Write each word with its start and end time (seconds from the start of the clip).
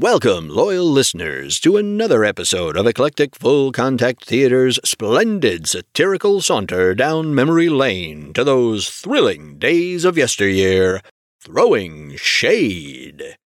Welcome, 0.00 0.48
loyal 0.48 0.88
listeners, 0.88 1.58
to 1.58 1.76
another 1.76 2.24
episode 2.24 2.76
of 2.76 2.86
Eclectic 2.86 3.34
Full 3.34 3.72
Contact 3.72 4.24
Theater's 4.24 4.78
splendid 4.84 5.66
satirical 5.66 6.40
saunter 6.40 6.94
down 6.94 7.34
memory 7.34 7.68
lane 7.68 8.32
to 8.34 8.44
those 8.44 8.88
thrilling 8.90 9.58
days 9.58 10.04
of 10.04 10.16
yesteryear, 10.16 11.00
throwing 11.40 12.14
shade. 12.14 13.36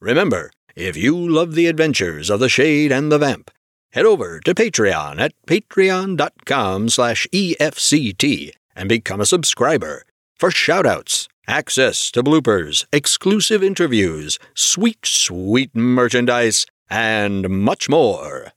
Remember, 0.00 0.52
if 0.76 0.96
you 0.96 1.18
love 1.18 1.56
the 1.56 1.66
adventures 1.66 2.30
of 2.30 2.38
the 2.38 2.48
Shade 2.48 2.92
and 2.92 3.10
the 3.10 3.18
Vamp, 3.18 3.50
head 3.90 4.06
over 4.06 4.38
to 4.38 4.54
Patreon 4.54 5.18
at 5.18 5.32
patreon.com 5.48 6.90
slash 6.90 7.26
EFCT 7.32 8.52
and 8.76 8.88
become 8.88 9.20
a 9.20 9.26
subscriber 9.26 10.04
for 10.36 10.50
shoutouts, 10.50 11.26
access 11.48 12.10
to 12.12 12.22
bloopers, 12.22 12.84
exclusive 12.92 13.64
interviews, 13.64 14.38
sweet, 14.54 15.04
sweet 15.04 15.74
merchandise, 15.74 16.66
and 16.90 17.48
much 17.48 17.88
more. 17.88 18.52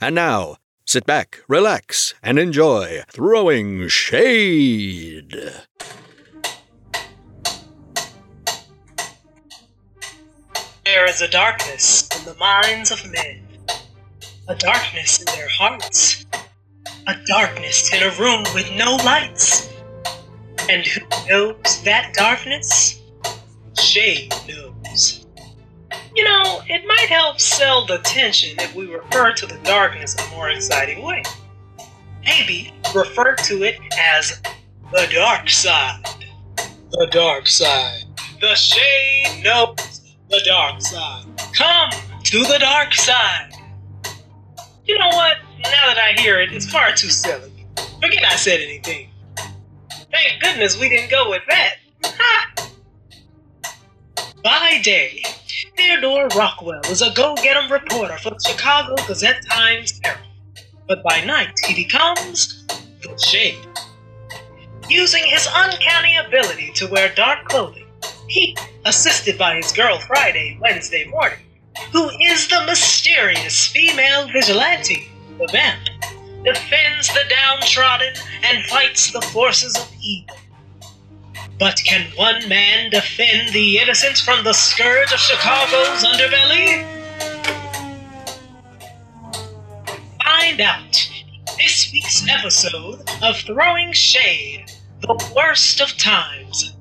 And 0.00 0.14
now, 0.14 0.58
sit 0.84 1.06
back, 1.06 1.40
relax, 1.48 2.14
and 2.22 2.38
enjoy 2.38 3.02
Throwing 3.08 3.88
Shade. 3.88 5.52
There 10.84 11.08
is 11.08 11.20
a 11.22 11.28
darkness 11.28 12.08
in 12.16 12.24
the 12.26 12.34
minds 12.38 12.90
of 12.90 13.10
men, 13.10 13.42
a 14.46 14.54
darkness 14.54 15.18
in 15.18 15.26
their 15.34 15.48
hearts, 15.48 16.26
a 17.06 17.16
darkness 17.26 17.92
in 17.92 18.02
a 18.02 18.10
room 18.20 18.44
with 18.54 18.70
no 18.76 18.96
lights. 18.96 19.75
And 20.68 20.84
who 20.84 21.00
knows 21.28 21.82
that 21.84 22.12
darkness? 22.14 23.00
Shade 23.78 24.34
knows. 24.48 25.26
You 26.14 26.24
know, 26.24 26.62
it 26.66 26.84
might 26.86 27.08
help 27.08 27.40
sell 27.40 27.86
the 27.86 27.98
tension 27.98 28.58
if 28.58 28.74
we 28.74 28.86
refer 28.86 29.32
to 29.32 29.46
the 29.46 29.58
darkness 29.62 30.14
in 30.14 30.24
a 30.24 30.36
more 30.36 30.50
exciting 30.50 31.02
way. 31.02 31.22
Maybe 32.24 32.72
refer 32.94 33.36
to 33.36 33.62
it 33.62 33.78
as 33.98 34.40
the 34.92 35.08
dark 35.12 35.48
side. 35.48 36.04
The 36.90 37.06
dark 37.12 37.46
side. 37.46 38.04
The 38.40 38.54
shade 38.54 39.44
knows 39.44 40.16
the 40.30 40.40
dark 40.44 40.80
side. 40.80 41.26
Come 41.56 41.90
to 42.24 42.38
the 42.44 42.58
dark 42.58 42.92
side. 42.92 43.52
You 44.84 44.98
know 44.98 45.08
what? 45.08 45.36
Now 45.62 45.86
that 45.86 45.98
I 45.98 46.20
hear 46.20 46.40
it, 46.40 46.52
it's 46.52 46.70
far 46.70 46.92
too 46.92 47.08
silly. 47.08 47.52
Forget 48.00 48.24
I 48.24 48.36
said 48.36 48.60
anything. 48.60 49.10
Goodness 50.56 50.80
we 50.80 50.88
didn't 50.88 51.10
go 51.10 51.28
with 51.28 51.42
that. 51.50 51.74
Ha! 52.02 52.70
By 54.42 54.80
day, 54.82 55.22
Theodore 55.76 56.28
Rockwell 56.28 56.80
is 56.86 57.02
a 57.02 57.12
go-get-em 57.12 57.70
reporter 57.70 58.16
for 58.16 58.30
the 58.30 58.40
Chicago 58.42 58.94
Gazette 59.06 59.44
Times 59.50 60.00
Herald. 60.02 60.24
But 60.88 61.02
by 61.02 61.22
night, 61.26 61.52
he 61.66 61.74
becomes 61.74 62.66
the 62.66 63.14
Shade. 63.18 63.58
Using 64.88 65.24
his 65.26 65.46
uncanny 65.52 66.16
ability 66.16 66.72
to 66.76 66.86
wear 66.86 67.14
dark 67.14 67.44
clothing, 67.48 67.88
he, 68.26 68.56
assisted 68.86 69.36
by 69.36 69.56
his 69.56 69.72
girl 69.72 69.98
Friday 70.06 70.58
Wednesday 70.62 71.06
morning, 71.08 71.44
who 71.92 72.08
is 72.22 72.48
the 72.48 72.64
mysterious 72.64 73.66
female 73.66 74.26
vigilante, 74.32 75.06
the 75.36 75.48
vamp, 75.52 75.86
defends 76.46 77.08
the 77.08 77.24
downtrodden 77.28 78.14
and 78.42 78.64
fights 78.68 79.12
the 79.12 79.20
forces 79.20 79.76
of 79.76 79.92
evil. 80.00 80.34
But 81.58 81.80
can 81.86 82.10
one 82.16 82.46
man 82.50 82.90
defend 82.90 83.54
the 83.54 83.78
innocent 83.78 84.18
from 84.18 84.44
the 84.44 84.52
scourge 84.52 85.10
of 85.10 85.18
Chicago's 85.18 86.04
underbelly? 86.04 86.84
Find 90.22 90.60
out 90.60 91.08
this 91.56 91.90
week's 91.90 92.28
episode 92.28 93.08
of 93.22 93.38
Throwing 93.38 93.94
Shade, 93.94 94.70
the 95.00 95.32
worst 95.34 95.80
of 95.80 95.96
times. 95.96 96.74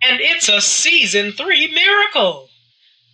And 0.00 0.20
it's 0.20 0.48
a 0.48 0.62
season 0.62 1.32
three 1.32 1.66
miracle. 1.66 2.48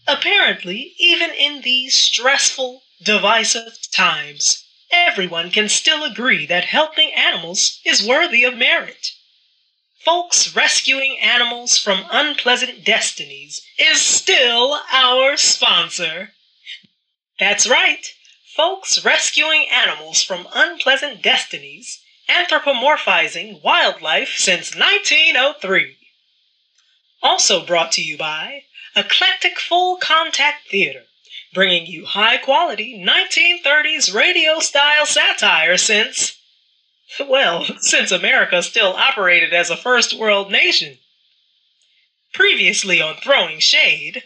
Apparently, 0.06 0.94
even 1.00 1.30
in 1.30 1.62
these 1.62 1.98
stressful, 1.98 2.82
divisive 3.02 3.78
times, 3.92 4.64
everyone 4.92 5.50
can 5.50 5.68
still 5.68 6.04
agree 6.04 6.46
that 6.46 6.66
helping 6.66 7.12
animals 7.12 7.80
is 7.84 8.06
worthy 8.06 8.44
of 8.44 8.56
merit. 8.56 9.10
Folks 10.04 10.56
rescuing 10.56 11.18
animals 11.18 11.76
from 11.76 12.06
unpleasant 12.10 12.84
destinies 12.84 13.60
is 13.78 14.00
still 14.00 14.80
our 14.90 15.36
sponsor. 15.36 16.32
That's 17.38 17.68
right, 17.68 18.10
folks 18.56 19.04
rescuing 19.04 19.66
animals 19.70 20.22
from 20.22 20.48
unpleasant 20.54 21.20
destinies, 21.20 22.00
anthropomorphizing 22.30 23.62
wildlife 23.62 24.38
since 24.38 24.74
1903. 24.74 25.98
Also 27.22 27.62
brought 27.66 27.92
to 27.92 28.02
you 28.02 28.16
by 28.16 28.64
Eclectic 28.96 29.60
Full 29.60 29.98
Contact 29.98 30.66
Theater, 30.70 31.04
bringing 31.52 31.84
you 31.84 32.06
high 32.06 32.38
quality 32.38 32.98
1930s 32.98 34.14
radio 34.14 34.60
style 34.60 35.04
satire 35.04 35.76
since, 35.76 36.39
well, 37.18 37.64
since 37.80 38.12
America 38.12 38.62
still 38.62 38.94
operated 38.94 39.52
as 39.52 39.70
a 39.70 39.76
first 39.76 40.18
world 40.18 40.50
nation. 40.50 40.98
Previously 42.32 43.02
on 43.02 43.16
Throwing 43.16 43.58
Shade. 43.58 44.22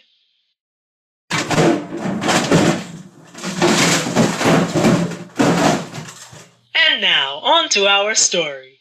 And 6.74 7.00
now, 7.00 7.38
on 7.38 7.68
to 7.70 7.86
our 7.86 8.14
story. 8.14 8.80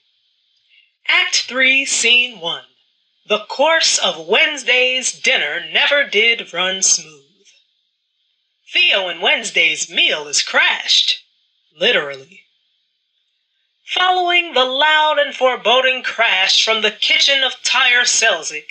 Act 1.08 1.44
3, 1.47 1.85
Scene 1.85 2.40
1. 2.40 2.64
The 3.28 3.46
course 3.47 3.97
of 3.97 4.28
Wednesday's 4.28 5.14
dinner 5.14 5.66
never 5.72 6.03
did 6.03 6.53
run 6.53 6.81
smooth. 6.84 7.24
Theo 8.74 9.08
and 9.08 9.22
Wednesday's 9.22 9.90
meal 9.90 10.28
is 10.28 10.41
crashed. 10.44 11.24
Literally. 11.80 12.42
Following 13.85 14.53
the 14.53 14.63
loud 14.63 15.17
and 15.19 15.35
foreboding 15.35 16.03
crash 16.03 16.63
from 16.63 16.81
the 16.81 16.91
kitchen 16.91 17.44
of 17.44 17.61
Tyre 17.63 18.05
Selzig, 18.05 18.63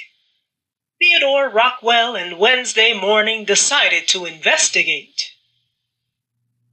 Theodore 0.99 1.51
Rockwell 1.51 2.17
and 2.17 2.39
Wednesday 2.39 2.99
morning 2.99 3.45
decided 3.45 4.09
to 4.09 4.25
investigate. 4.25 5.33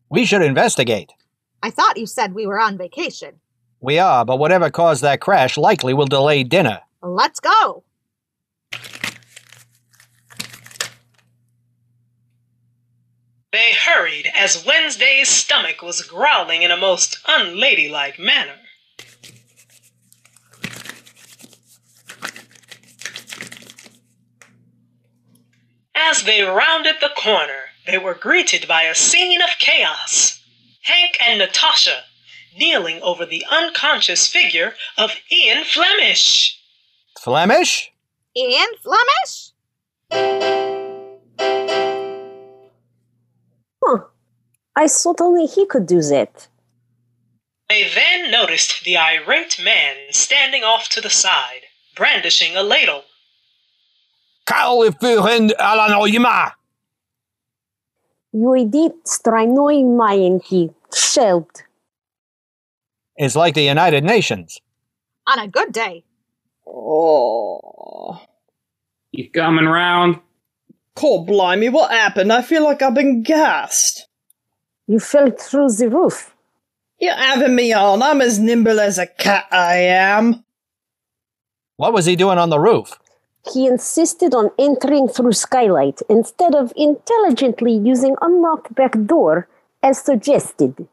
We 0.10 0.26
should 0.26 0.42
investigate. 0.42 1.12
I 1.62 1.70
thought 1.70 1.98
you 1.98 2.06
said 2.06 2.34
we 2.34 2.48
were 2.48 2.60
on 2.60 2.78
vacation. 2.78 3.42
We 3.82 4.00
are, 4.00 4.24
but 4.24 4.40
whatever 4.40 4.70
caused 4.70 5.02
that 5.04 5.20
crash 5.20 5.58
likely 5.58 5.94
will 5.94 6.08
delay 6.08 6.44
dinner. 6.44 6.80
Let's 7.02 7.42
go. 7.42 7.84
They 13.52 13.74
hurried 13.74 14.32
as 14.38 14.64
Wednesday's 14.66 15.28
stomach 15.28 15.82
was 15.82 16.04
growling 16.04 16.62
in 16.62 16.72
a 16.72 16.78
most 16.78 17.18
unladylike 17.28 18.20
manner. 18.20 18.60
As 25.96 26.24
they 26.24 26.44
rounded 26.44 26.96
the 27.02 27.10
corner, 27.18 27.70
they 27.88 27.98
were 27.98 28.14
greeted 28.14 28.68
by 28.68 28.84
a 28.84 28.96
scene 28.96 29.42
of 29.42 29.50
chaos. 29.60 30.42
Hank 30.84 31.18
and 31.20 31.40
Natasha 31.40 32.04
kneeling 32.58 33.02
over 33.02 33.26
the 33.26 33.46
unconscious 33.50 34.28
figure 34.28 34.74
of 34.98 35.12
Ian 35.32 35.64
Flemish. 35.64 36.60
Flemish? 37.20 37.92
Ian 38.36 38.70
Flemish? 38.82 40.79
I 44.82 44.88
thought 44.88 45.20
only 45.20 45.46
he 45.46 45.66
could 45.66 45.86
do 45.86 46.02
that. 46.04 46.48
They 47.68 47.84
then 47.94 48.32
noticed 48.32 48.86
the 48.86 48.96
irate 48.96 49.60
man 49.62 49.96
standing 50.12 50.64
off 50.64 50.88
to 50.90 51.02
the 51.02 51.10
side, 51.10 51.64
brandishing 51.98 52.56
a 52.56 52.64
ladle. 52.64 53.04
Kalifurend 54.48 55.52
alanoima! 55.60 56.54
Juidit 58.34 58.96
strainoi 59.06 59.84
maienki, 59.84 60.74
shelt. 60.94 61.64
It's 63.18 63.36
like 63.36 63.56
the 63.56 63.64
United 63.64 64.06
Nations. 64.06 64.62
On 65.28 65.40
a 65.40 65.48
good 65.50 65.74
day. 65.74 66.06
Oh. 66.66 68.22
You 69.12 69.30
coming 69.30 69.66
round? 69.66 70.22
God 70.96 71.28
blimey, 71.28 71.68
what 71.68 71.92
happened? 71.92 72.32
I 72.32 72.42
feel 72.42 72.64
like 72.64 72.82
I've 72.82 72.94
been 72.94 73.24
gassed. 73.24 74.09
You 74.90 75.00
fell 75.00 75.30
through 75.30 75.70
the 75.74 75.88
roof. 75.88 76.36
You're 77.00 77.14
having 77.14 77.56
me 77.56 77.72
on. 77.74 78.02
I'm 78.02 78.22
as 78.22 78.40
nimble 78.40 78.80
as 78.80 78.98
a 78.98 79.06
cat, 79.06 79.46
I 79.52 79.76
am. 79.76 80.44
What 81.78 81.94
was 81.94 82.08
he 82.08 82.16
doing 82.16 82.40
on 82.40 82.50
the 82.50 82.58
roof? 82.58 82.98
He 83.54 83.68
insisted 83.68 84.34
on 84.34 84.50
entering 84.58 85.08
through 85.08 85.34
skylight 85.34 86.02
instead 86.10 86.56
of 86.56 86.74
intelligently 86.76 87.72
using 87.72 88.16
unlocked 88.20 88.74
back 88.74 88.96
door 89.06 89.48
as 89.84 90.02
suggested. 90.02 90.88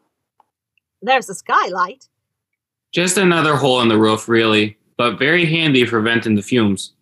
There's 1.01 1.31
a 1.31 1.35
skylight. 1.35 2.07
Just 2.93 3.17
another 3.17 3.57
hole 3.57 3.81
in 3.81 3.89
the 3.89 3.99
roof, 3.99 4.29
really, 4.29 4.77
but 4.99 5.19
very 5.19 5.47
handy 5.47 5.87
for 5.87 6.03
venting 6.03 6.35
the 6.35 6.43
fumes. 6.43 6.93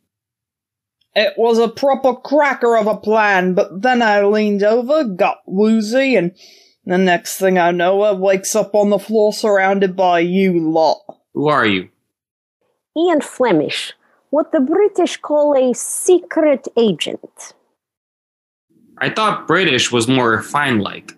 It 1.16 1.34
was 1.36 1.58
a 1.58 1.66
proper 1.66 2.14
cracker 2.14 2.76
of 2.76 2.86
a 2.86 2.96
plan, 2.96 3.54
but 3.54 3.82
then 3.82 4.00
I 4.00 4.22
leaned 4.22 4.62
over, 4.62 5.02
got 5.02 5.38
woozy, 5.44 6.14
and 6.14 6.30
the 6.86 6.98
next 6.98 7.38
thing 7.38 7.58
I 7.58 7.70
know, 7.70 8.02
I 8.02 8.12
wakes 8.12 8.54
up 8.54 8.74
on 8.74 8.90
the 8.90 8.98
floor 8.98 9.32
surrounded 9.32 9.96
by 9.96 10.20
you 10.20 10.58
lot. 10.58 11.02
Who 11.34 11.48
are 11.48 11.66
you? 11.66 11.88
Ian 12.96 13.20
Flemish, 13.20 13.92
what 14.30 14.52
the 14.52 14.60
British 14.60 15.16
call 15.16 15.54
a 15.56 15.74
secret 15.74 16.68
agent. 16.76 17.54
I 18.98 19.10
thought 19.10 19.48
British 19.48 19.90
was 19.90 20.06
more 20.06 20.30
refined 20.30 20.82
like. 20.82 21.16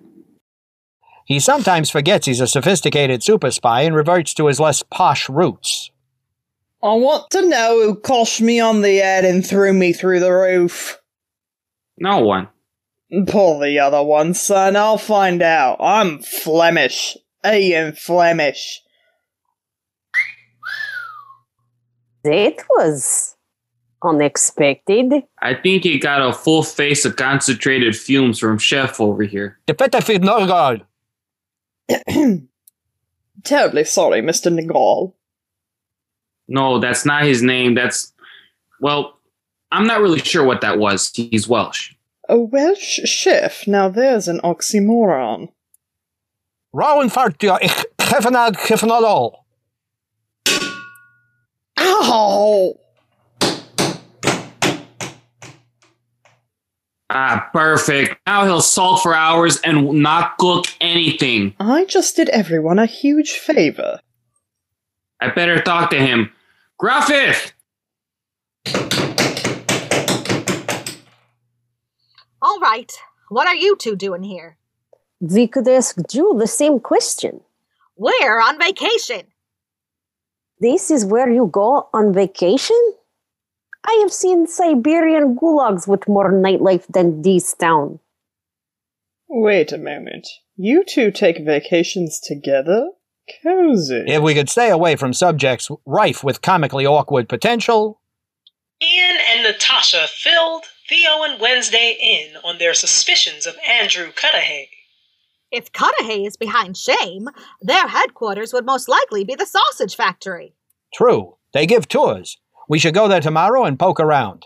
He 1.27 1.41
sometimes 1.41 1.91
forgets 1.91 2.27
he's 2.27 2.41
a 2.41 2.47
sophisticated 2.47 3.23
super 3.23 3.51
spy 3.51 3.83
and 3.83 3.97
reverts 3.97 4.33
to 4.35 4.47
his 4.47 4.61
less 4.61 4.83
posh 4.85 5.29
roots. 5.29 5.91
I 6.83 6.95
want 6.95 7.31
to 7.31 7.49
know 7.49 7.83
who 7.83 8.01
coshed 8.01 8.41
me 8.41 8.61
on 8.61 8.83
the 8.83 8.99
head 8.99 9.25
and 9.25 9.45
threw 9.45 9.73
me 9.73 9.93
through 9.93 10.21
the 10.21 10.31
roof. 10.31 11.01
No 11.99 12.21
one. 12.21 12.49
Pull 13.27 13.61
the 13.61 13.79
other 13.79 14.03
one, 14.03 14.35
son. 14.35 14.75
I'll 14.77 14.99
find 14.99 15.43
out. 15.43 15.77
I'm 15.81 16.19
Flemish. 16.19 17.17
Ian 17.45 17.93
Flemish. 17.95 18.83
That 22.25 22.57
was 22.71 23.37
unexpected. 24.03 25.13
I 25.41 25.55
think 25.55 25.85
he 25.85 25.99
got 25.99 26.29
a 26.29 26.33
full 26.33 26.65
face 26.65 27.05
of 27.05 27.15
concentrated 27.15 27.97
fumes 27.97 28.41
from 28.41 28.59
Chef 28.59 29.01
over 29.01 29.23
here. 29.23 29.59
The 29.67 29.75
Petafid 29.75 30.25
Norgard. 30.25 30.83
Terribly 33.45 33.85
sorry, 33.85 34.23
Mr. 34.23 34.53
Nagal. 34.53 35.13
No, 36.49 36.81
that's 36.81 37.07
not 37.07 37.25
his 37.25 37.43
name. 37.43 37.75
That's. 37.75 38.13
Well, 38.81 39.19
I'm 39.71 39.87
not 39.87 40.01
really 40.01 40.19
sure 40.19 40.45
what 40.45 40.61
that 40.63 40.79
was. 40.79 41.13
He's 41.15 41.47
Welsh. 41.47 41.96
A 42.29 42.39
Welsh 42.39 43.01
chef? 43.05 43.67
Now 43.67 43.89
there's 43.89 44.27
an 44.27 44.41
oxymoron. 44.41 45.49
Rowan 46.73 47.09
Fartio, 47.09 47.59
ich 47.63 47.85
Hefenad 47.99 48.57
Hefenadol. 48.57 49.37
Ow! 51.79 52.75
Ah, 57.09 57.49
perfect. 57.53 58.17
Now 58.27 58.45
he'll 58.45 58.61
salt 58.61 59.03
for 59.03 59.15
hours 59.15 59.59
and 59.61 60.03
not 60.03 60.37
cook 60.39 60.67
anything. 60.81 61.55
I 61.61 61.85
just 61.85 62.17
did 62.17 62.29
everyone 62.31 62.81
a 62.81 62.87
huge 62.87 63.33
favor. 63.33 64.01
I 65.21 65.31
better 65.31 65.61
talk 65.63 65.91
to 65.91 65.99
him. 65.99 66.33
Gruffith! 66.81 67.53
All 72.47 72.61
right. 72.61 72.93
What 73.29 73.49
are 73.49 73.57
you 73.57 73.75
two 73.75 73.97
doing 73.97 74.23
here? 74.23 74.57
We 75.19 75.49
could 75.49 75.67
ask 75.67 75.97
you 76.13 76.39
the 76.39 76.47
same 76.47 76.79
question. 76.79 77.41
We're 77.97 78.41
on 78.41 78.57
vacation. 78.57 79.23
This 80.61 80.89
is 80.93 81.05
where 81.05 81.29
you 81.29 81.51
go 81.53 81.89
on 81.93 82.13
vacation? 82.15 82.81
I 83.85 83.99
have 84.01 84.13
seen 84.13 84.47
Siberian 84.47 85.37
gulags 85.37 85.89
with 85.89 86.07
more 86.07 86.33
nightlife 86.33 86.87
than 86.87 87.23
this 87.23 87.53
town. 87.53 87.99
Wait 89.29 89.73
a 89.73 89.79
moment. 89.79 90.29
You 90.55 90.85
two 90.85 91.11
take 91.11 91.45
vacations 91.45 92.21
together? 92.21 92.91
Cozy. 93.43 94.05
If 94.07 94.23
we 94.23 94.35
could 94.35 94.49
stay 94.49 94.71
away 94.71 94.95
from 94.95 95.13
subjects 95.13 95.69
rife 95.85 96.23
with 96.23 96.43
comically 96.43 96.87
awkward 96.87 97.29
potential, 97.29 98.01
Ian 98.81 99.17
and 99.33 99.43
Natasha 99.43 100.07
filled 100.07 100.67
Theo 100.89 101.23
and 101.25 101.41
Wednesday 101.41 101.97
in 102.01 102.37
on 102.45 102.59
their 102.59 102.75
suspicions 102.75 103.47
of 103.47 103.57
Andrew 103.69 104.13
Cudahy. 104.13 104.71
If 105.51 105.73
Cudahy 105.73 106.27
is 106.27 106.37
behind 106.37 106.77
shame, 106.77 107.29
their 107.61 107.87
headquarters 107.89 108.53
would 108.53 108.67
most 108.67 108.89
likely 108.89 109.25
be 109.25 109.35
the 109.35 109.47
sausage 109.47 109.97
factory. 109.97 110.55
true, 110.95 111.37
they 111.53 111.67
give 111.67 111.89
tours. 111.89 112.37
We 112.69 112.79
should 112.79 112.95
go 112.95 113.09
there 113.09 113.21
tomorrow 113.21 113.65
and 113.65 113.79
poke 113.79 114.01
around. 114.01 114.45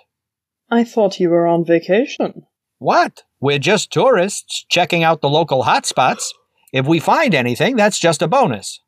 I 0.71 0.85
thought 0.85 1.19
you 1.21 1.31
were 1.31 1.47
on 1.47 1.65
vacation. 1.65 2.47
What? 2.79 3.25
We're 3.41 3.59
just 3.59 3.91
tourists 3.91 4.65
checking 4.69 5.03
out 5.03 5.21
the 5.21 5.29
local 5.29 5.65
hotspots. 5.65 6.29
If 6.73 6.87
we 6.87 7.01
find 7.01 7.35
anything, 7.35 7.77
that's 7.77 7.99
just 7.99 8.23
a 8.23 8.29
bonus. 8.29 8.81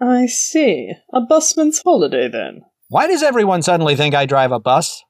I 0.00 0.26
see. 0.26 0.92
A 1.12 1.20
busman's 1.20 1.82
holiday 1.82 2.28
then. 2.28 2.62
Why 2.88 3.06
does 3.08 3.22
everyone 3.22 3.62
suddenly 3.62 3.96
think 3.96 4.14
I 4.14 4.26
drive 4.26 4.52
a 4.52 4.60
bus? 4.60 5.02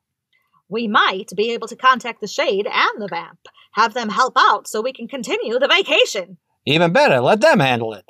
We 0.69 0.87
might 0.87 1.31
be 1.35 1.53
able 1.53 1.69
to 1.69 1.77
contact 1.77 2.21
the 2.21 2.27
Shade 2.27 2.67
and 2.67 3.03
the 3.03 3.09
Vamp, 3.09 3.39
have 3.73 3.95
them 3.95 4.11
help 4.11 4.35
out 4.37 4.69
so 4.69 4.83
we 4.83 4.93
can 4.93 5.09
continue 5.09 5.59
the 5.59 5.69
vacation. 5.69 6.37
Even 6.67 6.93
better, 6.93 7.21
let 7.21 7.41
them 7.41 7.61
handle 7.61 7.95
it. 7.95 8.05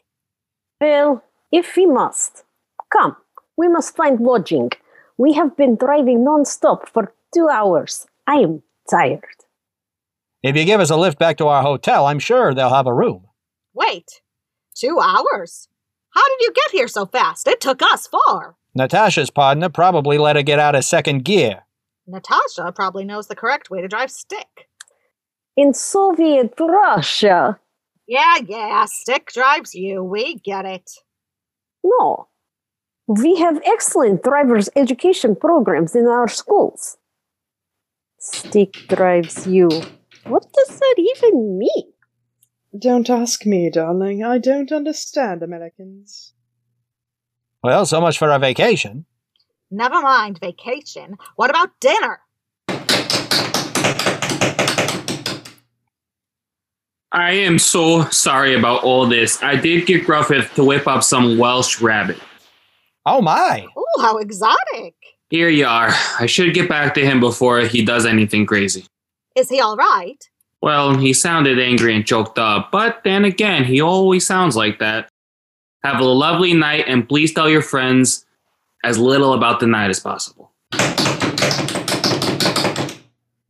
Well, 0.80 1.22
if 1.52 1.76
we 1.76 1.86
must. 1.86 2.44
Come, 2.92 3.16
we 3.56 3.68
must 3.68 3.94
find 3.96 4.20
lodging. 4.20 4.70
We 5.16 5.34
have 5.34 5.56
been 5.56 5.76
driving 5.76 6.24
non-stop 6.24 6.88
for 6.88 7.12
two 7.34 7.48
hours. 7.48 8.06
I 8.26 8.36
am 8.36 8.62
tired. 8.90 9.24
If 10.42 10.56
you 10.56 10.64
give 10.64 10.80
us 10.80 10.90
a 10.90 10.96
lift 10.96 11.18
back 11.18 11.36
to 11.38 11.46
our 11.46 11.62
hotel, 11.62 12.06
I'm 12.06 12.18
sure 12.18 12.54
they'll 12.54 12.74
have 12.74 12.86
a 12.86 12.94
room. 12.94 13.26
Wait, 13.74 14.20
two 14.74 14.98
hours? 15.02 15.68
How 16.10 16.26
did 16.26 16.40
you 16.40 16.52
get 16.52 16.70
here 16.72 16.88
so 16.88 17.06
fast? 17.06 17.46
It 17.46 17.60
took 17.60 17.82
us 17.82 18.06
far. 18.06 18.56
Natasha's 18.74 19.30
partner 19.30 19.68
probably 19.68 20.18
let 20.18 20.36
her 20.36 20.42
get 20.42 20.58
out 20.58 20.74
of 20.74 20.84
second 20.84 21.24
gear. 21.24 21.64
Natasha 22.08 22.72
probably 22.74 23.04
knows 23.04 23.28
the 23.28 23.36
correct 23.36 23.70
way 23.70 23.80
to 23.82 23.88
drive 23.88 24.10
stick. 24.10 24.68
In 25.56 25.74
Soviet 25.74 26.54
Russia. 26.58 27.58
Yeah, 28.06 28.36
yeah, 28.46 28.86
stick 28.86 29.30
drives 29.32 29.74
you. 29.74 30.02
We 30.02 30.36
get 30.36 30.64
it. 30.64 30.90
No. 31.84 32.28
We 33.06 33.36
have 33.36 33.60
excellent 33.64 34.22
driver's 34.22 34.68
education 34.76 35.36
programs 35.36 35.94
in 35.94 36.06
our 36.06 36.28
schools. 36.28 36.96
Stick 38.18 38.72
drives 38.88 39.46
you. 39.46 39.68
What 40.24 40.46
does 40.52 40.78
that 40.78 40.94
even 40.98 41.58
mean? 41.58 41.92
Don't 42.78 43.08
ask 43.08 43.46
me, 43.46 43.70
darling. 43.70 44.22
I 44.22 44.38
don't 44.38 44.72
understand 44.72 45.42
Americans. 45.42 46.34
Well, 47.62 47.86
so 47.86 48.00
much 48.00 48.18
for 48.18 48.30
our 48.30 48.38
vacation. 48.38 49.06
Never 49.70 50.00
mind 50.00 50.38
vacation. 50.40 51.18
What 51.36 51.50
about 51.50 51.78
dinner? 51.80 52.20
I 57.12 57.32
am 57.32 57.58
so 57.58 58.04
sorry 58.10 58.54
about 58.54 58.82
all 58.82 59.06
this. 59.06 59.42
I 59.42 59.56
did 59.56 59.86
get 59.86 60.06
Gruffith 60.06 60.54
to 60.54 60.64
whip 60.64 60.86
up 60.86 61.02
some 61.02 61.36
Welsh 61.36 61.80
rabbit. 61.80 62.18
Oh 63.04 63.20
my! 63.22 63.66
Oh, 63.76 64.02
how 64.02 64.18
exotic. 64.18 64.94
Here 65.30 65.48
you 65.48 65.66
are. 65.66 65.90
I 66.18 66.26
should 66.26 66.54
get 66.54 66.68
back 66.68 66.94
to 66.94 67.04
him 67.04 67.20
before 67.20 67.60
he 67.60 67.84
does 67.84 68.06
anything 68.06 68.46
crazy. 68.46 68.86
Is 69.36 69.48
he 69.48 69.60
all 69.60 69.76
right? 69.76 70.22
Well, 70.62 70.96
he 70.96 71.12
sounded 71.12 71.58
angry 71.58 71.94
and 71.94 72.06
choked 72.06 72.38
up, 72.38 72.70
but 72.72 73.02
then 73.04 73.24
again, 73.24 73.64
he 73.64 73.80
always 73.80 74.26
sounds 74.26 74.56
like 74.56 74.78
that. 74.78 75.08
Have 75.84 76.00
a 76.00 76.04
lovely 76.04 76.54
night 76.54 76.84
and 76.88 77.08
please 77.08 77.32
tell 77.32 77.48
your 77.48 77.62
friends 77.62 78.26
as 78.84 78.98
little 78.98 79.32
about 79.34 79.60
the 79.60 79.66
night 79.66 79.90
as 79.90 80.00
possible. 80.00 80.52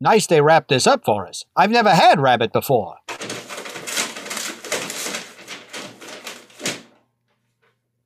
Nice 0.01 0.27
they 0.29 0.41
wrapped 0.41 0.69
this 0.69 0.87
up 0.87 1.05
for 1.05 1.27
us. 1.27 1.45
I've 1.57 1.71
never 1.71 1.91
had 1.91 2.21
rabbit 2.21 2.53
before. 2.53 2.97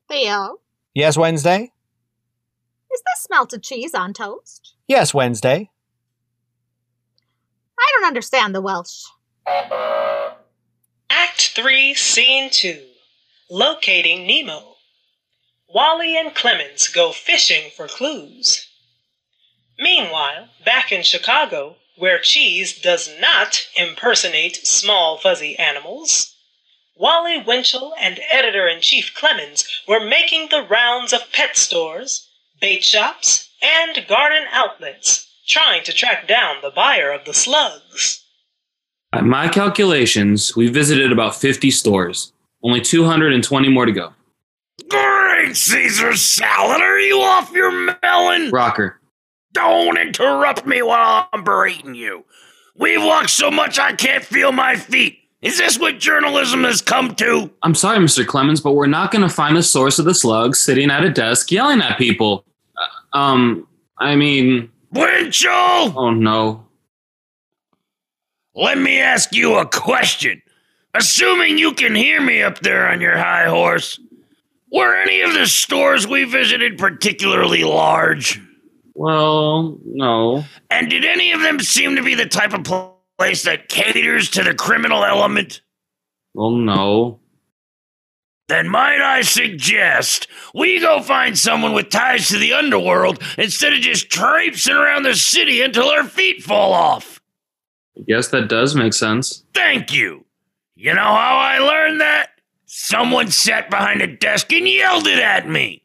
Theo, 0.09 0.59
Yes, 0.93 1.17
Wednesday? 1.17 1.71
is 2.93 3.01
this 3.01 3.27
melted 3.29 3.63
cheese 3.63 3.93
on 3.95 4.13
toast? 4.13 4.75
Yes, 4.87 5.13
Wednesday. 5.13 5.71
I 7.79 7.91
don't 7.95 8.07
understand 8.07 8.53
the 8.53 8.61
Welsh. 8.61 9.05
Act 11.09 11.51
3, 11.55 11.93
Scene 11.95 12.49
2 12.51 12.85
Locating 13.49 14.27
Nemo. 14.27 14.72
Wally 15.73 16.15
and 16.15 16.35
Clemens 16.35 16.87
go 16.87 17.11
fishing 17.11 17.71
for 17.75 17.87
clues. 17.87 18.67
Meanwhile, 19.79 20.49
back 20.63 20.91
in 20.91 21.01
Chicago, 21.01 21.77
where 21.97 22.19
cheese 22.19 22.79
does 22.79 23.09
not 23.19 23.67
impersonate 23.75 24.67
small 24.67 25.17
fuzzy 25.17 25.57
animals, 25.57 26.35
Wally 26.95 27.41
Winchell 27.41 27.95
and 27.99 28.19
editor 28.31 28.67
in 28.67 28.81
chief 28.81 29.15
Clemens 29.15 29.67
were 29.87 29.99
making 29.99 30.49
the 30.49 30.61
rounds 30.61 31.11
of 31.11 31.31
pet 31.31 31.57
stores, 31.57 32.29
bait 32.61 32.83
shops, 32.83 33.49
and 33.59 34.05
garden 34.07 34.43
outlets 34.51 35.27
trying 35.47 35.83
to 35.85 35.91
track 35.91 36.27
down 36.27 36.57
the 36.61 36.69
buyer 36.69 37.11
of 37.11 37.25
the 37.25 37.33
slugs. 37.33 38.23
By 39.11 39.21
my 39.21 39.47
calculations, 39.47 40.55
we 40.55 40.67
visited 40.67 41.11
about 41.11 41.35
50 41.35 41.71
stores. 41.71 42.31
Only 42.61 42.79
220 42.79 43.69
more 43.69 43.87
to 43.87 43.91
go. 43.91 44.13
Great 45.43 45.57
Caesar 45.57 46.15
salad, 46.15 46.79
are 46.79 46.99
you 47.01 47.19
off 47.19 47.51
your 47.51 47.69
melon? 48.01 48.49
Rocker, 48.49 49.01
Don't 49.51 49.97
interrupt 49.97 50.65
me 50.65 50.81
while 50.81 51.27
I'm 51.33 51.43
berating 51.43 51.95
you. 51.95 52.23
We've 52.77 53.03
walked 53.03 53.31
so 53.31 53.51
much 53.51 53.77
I 53.77 53.91
can't 53.91 54.23
feel 54.23 54.53
my 54.53 54.77
feet. 54.77 55.19
Is 55.41 55.57
this 55.57 55.77
what 55.77 55.99
journalism 55.99 56.63
has 56.63 56.81
come 56.81 57.13
to? 57.15 57.51
I'm 57.61 57.75
sorry, 57.75 57.97
Mr. 57.97 58.25
Clemens, 58.25 58.61
but 58.61 58.71
we're 58.71 58.87
not 58.87 59.11
going 59.11 59.27
to 59.27 59.27
find 59.27 59.57
the 59.57 59.63
source 59.63 59.99
of 59.99 60.05
the 60.05 60.15
slug 60.15 60.55
sitting 60.55 60.89
at 60.89 61.03
a 61.03 61.09
desk 61.09 61.51
yelling 61.51 61.81
at 61.81 61.97
people. 61.97 62.45
Uh, 63.13 63.17
um, 63.17 63.67
I 63.97 64.15
mean, 64.15 64.71
Winchell! 64.93 65.93
oh 65.97 66.11
no. 66.11 66.65
Let 68.55 68.77
me 68.77 68.97
ask 68.97 69.35
you 69.35 69.55
a 69.55 69.65
question. 69.65 70.41
Assuming 70.93 71.57
you 71.57 71.73
can 71.73 71.95
hear 71.95 72.21
me 72.21 72.41
up 72.41 72.59
there 72.59 72.87
on 72.87 73.01
your 73.01 73.17
high 73.17 73.49
horse, 73.49 73.99
were 74.73 74.95
any 74.95 75.21
of 75.21 75.33
the 75.33 75.45
stores 75.45 76.07
we 76.07 76.23
visited 76.23 76.77
particularly 76.77 77.63
large? 77.63 78.41
Well, 78.95 79.77
no. 79.85 80.43
And 80.69 80.89
did 80.89 81.05
any 81.05 81.31
of 81.31 81.41
them 81.41 81.59
seem 81.59 81.95
to 81.95 82.03
be 82.03 82.15
the 82.15 82.25
type 82.25 82.53
of 82.53 82.63
place 83.17 83.43
that 83.43 83.69
caters 83.69 84.29
to 84.31 84.43
the 84.43 84.55
criminal 84.55 85.05
element? 85.05 85.61
Well, 86.33 86.51
no. 86.51 87.19
Then 88.49 88.67
might 88.67 88.99
I 89.01 89.21
suggest 89.21 90.27
we 90.53 90.79
go 90.79 91.01
find 91.01 91.37
someone 91.37 91.73
with 91.73 91.89
ties 91.89 92.27
to 92.27 92.37
the 92.37 92.53
underworld 92.53 93.23
instead 93.37 93.73
of 93.73 93.79
just 93.79 94.09
traipsing 94.09 94.75
around 94.75 95.03
the 95.03 95.15
city 95.15 95.61
until 95.61 95.87
our 95.87 96.03
feet 96.03 96.43
fall 96.43 96.73
off? 96.73 97.21
I 97.97 98.01
guess 98.07 98.29
that 98.29 98.49
does 98.49 98.75
make 98.75 98.93
sense. 98.93 99.43
Thank 99.53 99.93
you. 99.93 100.25
You 100.75 100.93
know 100.93 101.01
how 101.01 101.37
I 101.37 101.59
learned 101.59 102.01
that? 102.01 102.31
Someone 102.75 103.29
sat 103.29 103.69
behind 103.69 104.01
a 104.01 104.07
desk 104.07 104.51
and 104.51 104.67
yelled 104.67 105.05
it 105.05 105.19
at 105.19 105.47
me. 105.47 105.83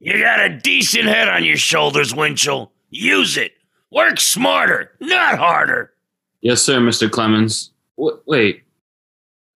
You 0.00 0.18
got 0.18 0.44
a 0.44 0.58
decent 0.58 1.04
head 1.04 1.28
on 1.28 1.44
your 1.44 1.56
shoulders, 1.56 2.12
Winchell. 2.12 2.72
Use 2.90 3.36
it. 3.36 3.52
Work 3.92 4.18
smarter, 4.18 4.90
not 5.00 5.38
harder. 5.38 5.92
Yes, 6.40 6.62
sir, 6.62 6.80
Mr. 6.80 7.08
Clemens. 7.08 7.70
W- 7.96 8.20
wait. 8.26 8.64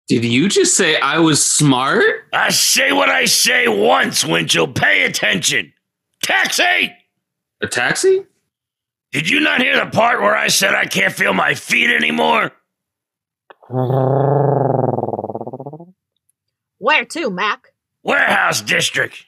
Did 0.06 0.24
you 0.24 0.48
just 0.48 0.76
say 0.76 0.96
I 1.00 1.18
was 1.18 1.44
smart? 1.44 2.04
I 2.32 2.50
say 2.50 2.92
what 2.92 3.08
I 3.08 3.24
say 3.24 3.66
once, 3.66 4.24
Winchell. 4.24 4.68
Pay 4.68 5.02
attention. 5.02 5.72
Taxi! 6.22 6.92
A 7.62 7.66
taxi? 7.66 8.26
Did 9.10 9.28
you 9.28 9.40
not 9.40 9.60
hear 9.60 9.84
the 9.84 9.90
part 9.90 10.20
where 10.20 10.36
I 10.36 10.46
said 10.46 10.76
I 10.76 10.84
can't 10.84 11.12
feel 11.12 11.34
my 11.34 11.54
feet 11.54 11.90
anymore? 11.90 12.52
Where 16.80 17.04
to, 17.04 17.28
Mac? 17.30 17.74
Warehouse 18.02 18.62
District. 18.62 19.26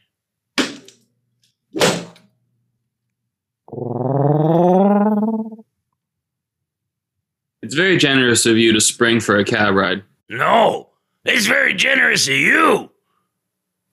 It's 7.63 7.75
very 7.75 7.99
generous 7.99 8.47
of 8.47 8.57
you 8.57 8.73
to 8.73 8.81
spring 8.81 9.21
for 9.21 9.37
a 9.37 9.45
cab 9.45 9.75
ride. 9.75 10.03
No, 10.31 10.89
it's 11.27 11.45
very 11.47 11.75
generous 11.75 12.27
of 12.27 12.35
you. 12.35 12.91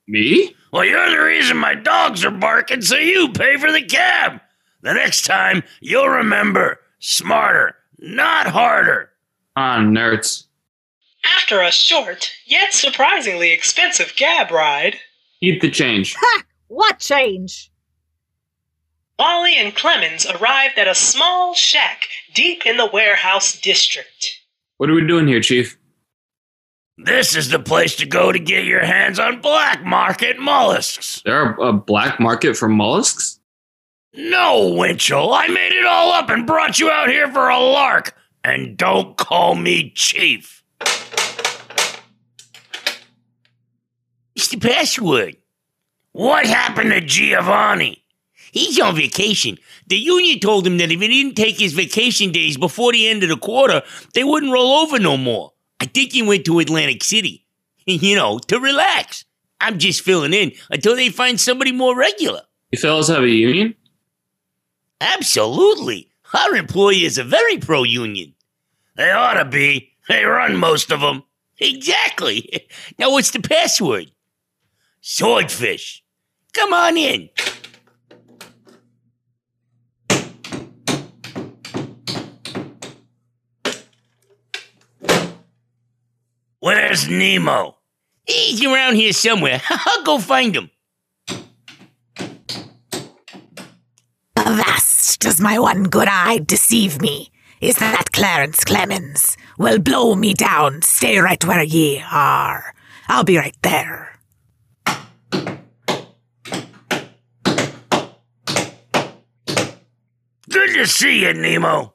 Me? 0.08 0.56
Well, 0.72 0.86
you're 0.86 1.10
the 1.10 1.22
reason 1.22 1.58
my 1.58 1.74
dogs 1.74 2.24
are 2.24 2.30
barking, 2.30 2.80
so 2.80 2.96
you 2.96 3.30
pay 3.30 3.58
for 3.58 3.70
the 3.70 3.84
cab. 3.84 4.40
The 4.80 4.94
next 4.94 5.26
time, 5.26 5.62
you'll 5.82 6.08
remember 6.08 6.80
smarter, 6.98 7.74
not 7.98 8.46
harder. 8.46 9.10
Ah, 9.54 9.80
nerds. 9.80 10.46
After 11.24 11.60
a 11.60 11.70
short, 11.70 12.30
yet 12.46 12.72
surprisingly 12.72 13.52
expensive 13.52 14.14
cab 14.16 14.50
ride, 14.50 14.96
Keep 15.40 15.62
the 15.62 15.70
change. 15.70 16.14
Ha! 16.18 16.42
What 16.68 16.98
change? 16.98 17.70
Wally 19.18 19.56
and 19.56 19.74
Clemens 19.74 20.26
arrived 20.26 20.78
at 20.78 20.88
a 20.88 20.94
small 20.94 21.54
shack 21.54 22.04
deep 22.34 22.64
in 22.66 22.76
the 22.76 22.86
warehouse 22.86 23.58
district. 23.58 24.40
What 24.76 24.88
are 24.90 24.94
we 24.94 25.06
doing 25.06 25.26
here, 25.26 25.40
Chief? 25.40 25.78
This 26.96 27.34
is 27.34 27.48
the 27.48 27.58
place 27.58 27.96
to 27.96 28.06
go 28.06 28.32
to 28.32 28.38
get 28.38 28.64
your 28.64 28.84
hands 28.84 29.18
on 29.18 29.40
black 29.40 29.82
market 29.82 30.38
mollusks. 30.38 31.22
There 31.24 31.42
are 31.42 31.68
a 31.68 31.72
black 31.72 32.20
market 32.20 32.56
for 32.56 32.68
mollusks? 32.68 33.40
No, 34.14 34.74
Winchell, 34.74 35.32
I 35.32 35.48
made 35.48 35.72
it 35.72 35.86
all 35.86 36.12
up 36.12 36.28
and 36.28 36.46
brought 36.46 36.78
you 36.78 36.90
out 36.90 37.08
here 37.08 37.30
for 37.32 37.48
a 37.48 37.58
lark. 37.58 38.14
And 38.44 38.76
don't 38.76 39.16
call 39.16 39.54
me 39.54 39.92
Chief. 39.94 40.59
Mr. 44.38 44.60
Password, 44.60 45.36
what 46.12 46.46
happened 46.46 46.90
to 46.90 47.00
Giovanni? 47.00 48.04
He's 48.52 48.80
on 48.80 48.96
vacation. 48.96 49.58
The 49.86 49.96
union 49.96 50.40
told 50.40 50.66
him 50.66 50.78
that 50.78 50.90
if 50.90 51.00
he 51.00 51.08
didn't 51.08 51.36
take 51.36 51.58
his 51.58 51.72
vacation 51.72 52.32
days 52.32 52.56
before 52.56 52.92
the 52.92 53.06
end 53.06 53.22
of 53.22 53.28
the 53.28 53.36
quarter, 53.36 53.82
they 54.14 54.24
wouldn't 54.24 54.52
roll 54.52 54.78
over 54.78 54.98
no 54.98 55.16
more. 55.16 55.52
I 55.78 55.86
think 55.86 56.12
he 56.12 56.22
went 56.22 56.44
to 56.46 56.58
Atlantic 56.58 57.04
City, 57.04 57.46
you 57.86 58.16
know, 58.16 58.38
to 58.38 58.58
relax. 58.58 59.24
I'm 59.60 59.78
just 59.78 60.00
filling 60.02 60.34
in 60.34 60.52
until 60.70 60.96
they 60.96 61.10
find 61.10 61.38
somebody 61.40 61.72
more 61.72 61.96
regular. 61.96 62.42
You 62.72 62.78
fellas 62.78 63.08
have 63.08 63.22
a 63.22 63.28
union? 63.28 63.74
Absolutely. 65.00 66.10
Our 66.32 66.56
employers 66.56 67.18
are 67.18 67.24
very 67.24 67.58
pro 67.58 67.82
union. 67.82 68.34
They 68.96 69.10
ought 69.10 69.34
to 69.34 69.44
be. 69.44 69.92
They 70.10 70.24
run 70.24 70.56
most 70.56 70.90
of 70.90 71.02
them. 71.02 71.22
Exactly. 71.60 72.66
Now, 72.98 73.12
what's 73.12 73.30
the 73.30 73.38
password? 73.38 74.10
Swordfish. 75.00 76.02
Come 76.52 76.72
on 76.72 76.96
in. 76.96 77.28
Where's 86.58 87.08
Nemo? 87.08 87.76
He's 88.26 88.64
around 88.64 88.96
here 88.96 89.12
somewhere. 89.12 89.62
I'll 89.70 90.02
go 90.02 90.18
find 90.18 90.56
him. 90.56 90.70
Thus 94.34 95.16
does 95.18 95.40
my 95.40 95.60
one 95.60 95.84
good 95.84 96.08
eye 96.10 96.38
deceive 96.38 97.00
me. 97.00 97.30
Is 97.60 97.76
that 97.76 98.10
Clarence 98.12 98.64
Clemens? 98.64 99.36
Well, 99.58 99.78
blow 99.78 100.14
me 100.14 100.32
down. 100.32 100.80
Stay 100.80 101.18
right 101.18 101.44
where 101.44 101.62
ye 101.62 102.02
are. 102.10 102.72
I'll 103.06 103.24
be 103.24 103.36
right 103.36 103.56
there. 103.60 104.18
Good 110.48 110.74
to 110.74 110.86
see 110.86 111.20
you, 111.20 111.34
Nemo. 111.34 111.92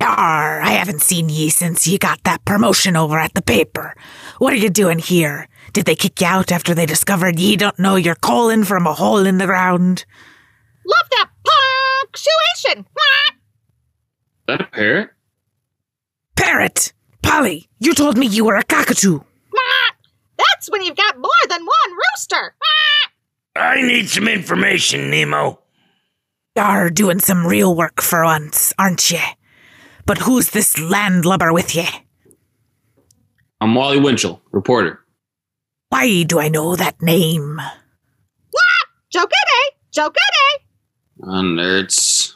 Arr, 0.00 0.60
I 0.60 0.70
haven't 0.70 1.02
seen 1.02 1.28
ye 1.28 1.50
since 1.50 1.86
ye 1.86 1.96
got 1.96 2.24
that 2.24 2.44
promotion 2.44 2.96
over 2.96 3.16
at 3.16 3.34
the 3.34 3.42
paper. 3.42 3.94
What 4.38 4.52
are 4.52 4.56
you 4.56 4.70
doing 4.70 4.98
here? 4.98 5.46
Did 5.72 5.84
they 5.84 5.94
kick 5.94 6.20
you 6.20 6.26
out 6.26 6.50
after 6.50 6.74
they 6.74 6.86
discovered 6.86 7.38
ye 7.38 7.54
don't 7.54 7.78
know 7.78 7.94
your 7.94 8.16
calling 8.16 8.64
from 8.64 8.88
a 8.88 8.94
hole 8.94 9.24
in 9.24 9.38
the 9.38 9.46
ground? 9.46 10.04
Love 10.84 11.08
that 11.10 11.30
punctuation! 12.10 12.86
Is 14.48 14.56
that 14.56 14.66
a 14.66 14.70
parrot? 14.70 15.10
Parrot! 16.34 16.94
Polly, 17.22 17.68
you 17.80 17.92
told 17.92 18.16
me 18.16 18.26
you 18.26 18.46
were 18.46 18.56
a 18.56 18.64
cockatoo. 18.64 19.20
That's 20.38 20.70
when 20.70 20.82
you've 20.82 20.96
got 20.96 21.18
more 21.18 21.30
than 21.50 21.60
one 21.60 21.96
rooster! 21.96 22.54
I 23.54 23.82
need 23.82 24.08
some 24.08 24.26
information, 24.26 25.10
Nemo. 25.10 25.60
You're 26.56 26.88
doing 26.88 27.20
some 27.20 27.46
real 27.46 27.74
work 27.76 28.00
for 28.00 28.24
once, 28.24 28.72
aren't 28.78 29.10
you? 29.10 29.20
But 30.06 30.16
who's 30.16 30.50
this 30.50 30.78
landlubber 30.78 31.52
with 31.52 31.74
you? 31.74 31.84
I'm 33.60 33.74
Wally 33.74 34.00
Winchell, 34.00 34.40
reporter. 34.50 35.00
Why 35.90 36.22
do 36.22 36.38
I 36.40 36.48
know 36.48 36.74
that 36.74 37.02
name? 37.02 37.56
what 37.56 38.86
joke 39.12 39.30
Jokede! 39.92 40.06
Jokede! 40.06 40.64
Ah, 41.24 41.42
nerds. 41.42 42.34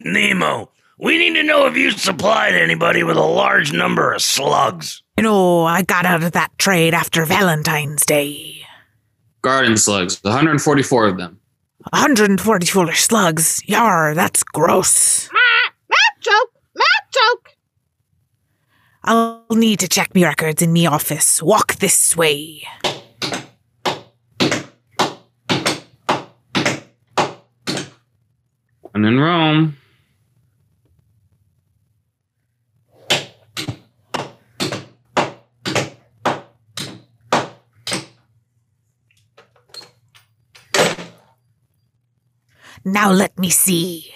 Nemo, 0.00 0.68
we 1.04 1.18
need 1.18 1.34
to 1.34 1.42
know 1.42 1.66
if 1.66 1.76
you 1.76 1.90
supplied 1.90 2.54
anybody 2.54 3.02
with 3.02 3.18
a 3.18 3.22
large 3.22 3.74
number 3.74 4.14
of 4.14 4.22
slugs. 4.22 5.02
You 5.18 5.24
know, 5.24 5.64
I 5.64 5.82
got 5.82 6.06
out 6.06 6.22
of 6.22 6.32
that 6.32 6.56
trade 6.56 6.94
after 6.94 7.26
Valentine's 7.26 8.06
Day. 8.06 8.62
Garden 9.42 9.76
slugs, 9.76 10.18
144 10.24 11.06
of 11.06 11.18
them. 11.18 11.38
144 11.90 12.94
slugs. 12.94 13.62
Yar, 13.66 14.14
that's 14.14 14.42
gross. 14.42 15.28
Matt 15.30 16.22
joke! 16.22 16.52
Matt 16.74 17.12
joke! 17.12 17.50
I'll 19.04 19.44
need 19.50 19.80
to 19.80 19.88
check 19.88 20.14
me 20.14 20.24
records 20.24 20.62
in 20.62 20.72
me 20.72 20.86
office. 20.86 21.42
Walk 21.42 21.74
this 21.76 22.16
way. 22.16 22.62
And 28.94 29.04
in 29.04 29.20
Rome. 29.20 29.76
Now 42.84 43.10
let 43.10 43.38
me 43.38 43.50
see. 43.50 44.12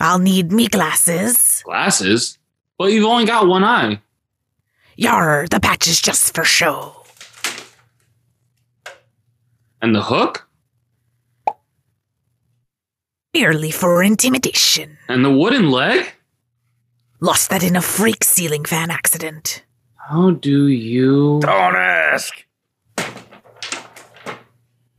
I'll 0.00 0.18
need 0.18 0.52
me 0.52 0.68
glasses. 0.68 1.62
Glasses? 1.64 2.38
But 2.78 2.92
you've 2.92 3.06
only 3.06 3.24
got 3.24 3.46
one 3.46 3.64
eye. 3.64 4.00
Yar, 4.96 5.46
the 5.50 5.60
patch 5.60 5.86
is 5.88 6.00
just 6.00 6.34
for 6.34 6.44
show. 6.44 7.04
And 9.82 9.94
the 9.94 10.02
hook? 10.02 10.48
Merely 13.32 13.70
for 13.70 14.02
intimidation. 14.02 14.98
And 15.08 15.24
the 15.24 15.32
wooden 15.32 15.70
leg? 15.70 16.06
Lost 17.20 17.50
that 17.50 17.64
in 17.64 17.74
a 17.74 17.82
freak 17.82 18.22
ceiling 18.22 18.64
fan 18.64 18.90
accident. 18.90 19.64
How 19.96 20.30
do 20.30 20.68
you. 20.68 21.40
Don't 21.40 21.74
ask. 21.76 22.44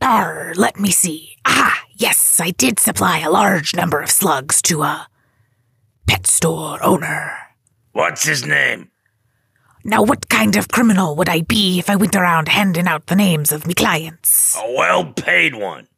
Yar, 0.06 0.52
let 0.54 0.78
me 0.78 0.92
see. 0.92 1.36
Ah, 1.44 1.82
yes, 1.96 2.38
I 2.38 2.52
did 2.52 2.78
supply 2.78 3.18
a 3.18 3.28
large 3.30 3.74
number 3.74 4.00
of 4.00 4.08
slugs 4.08 4.62
to 4.62 4.82
a 4.82 5.08
pet 6.06 6.28
store 6.28 6.80
owner. 6.80 7.36
What's 7.90 8.22
his 8.22 8.46
name? 8.46 8.92
Now, 9.82 10.04
what 10.04 10.28
kind 10.28 10.54
of 10.54 10.68
criminal 10.68 11.16
would 11.16 11.28
I 11.28 11.40
be 11.40 11.80
if 11.80 11.90
I 11.90 11.96
went 11.96 12.14
around 12.14 12.46
handing 12.46 12.86
out 12.86 13.08
the 13.08 13.16
names 13.16 13.50
of 13.50 13.66
me 13.66 13.74
clients? 13.74 14.56
A 14.56 14.74
well 14.76 15.06
paid 15.12 15.56
one. 15.56 15.88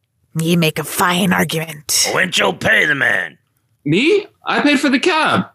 You 0.40 0.56
make 0.56 0.78
a 0.78 0.84
fine 0.84 1.34
argument. 1.34 2.08
When'd 2.14 2.38
you 2.38 2.54
pay 2.54 2.86
the 2.86 2.94
man? 2.94 3.36
Me? 3.84 4.26
I 4.42 4.62
paid 4.62 4.80
for 4.80 4.88
the 4.88 5.00
cab. 5.00 5.50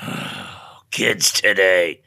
Kids 0.92 1.32
today. 1.32 2.02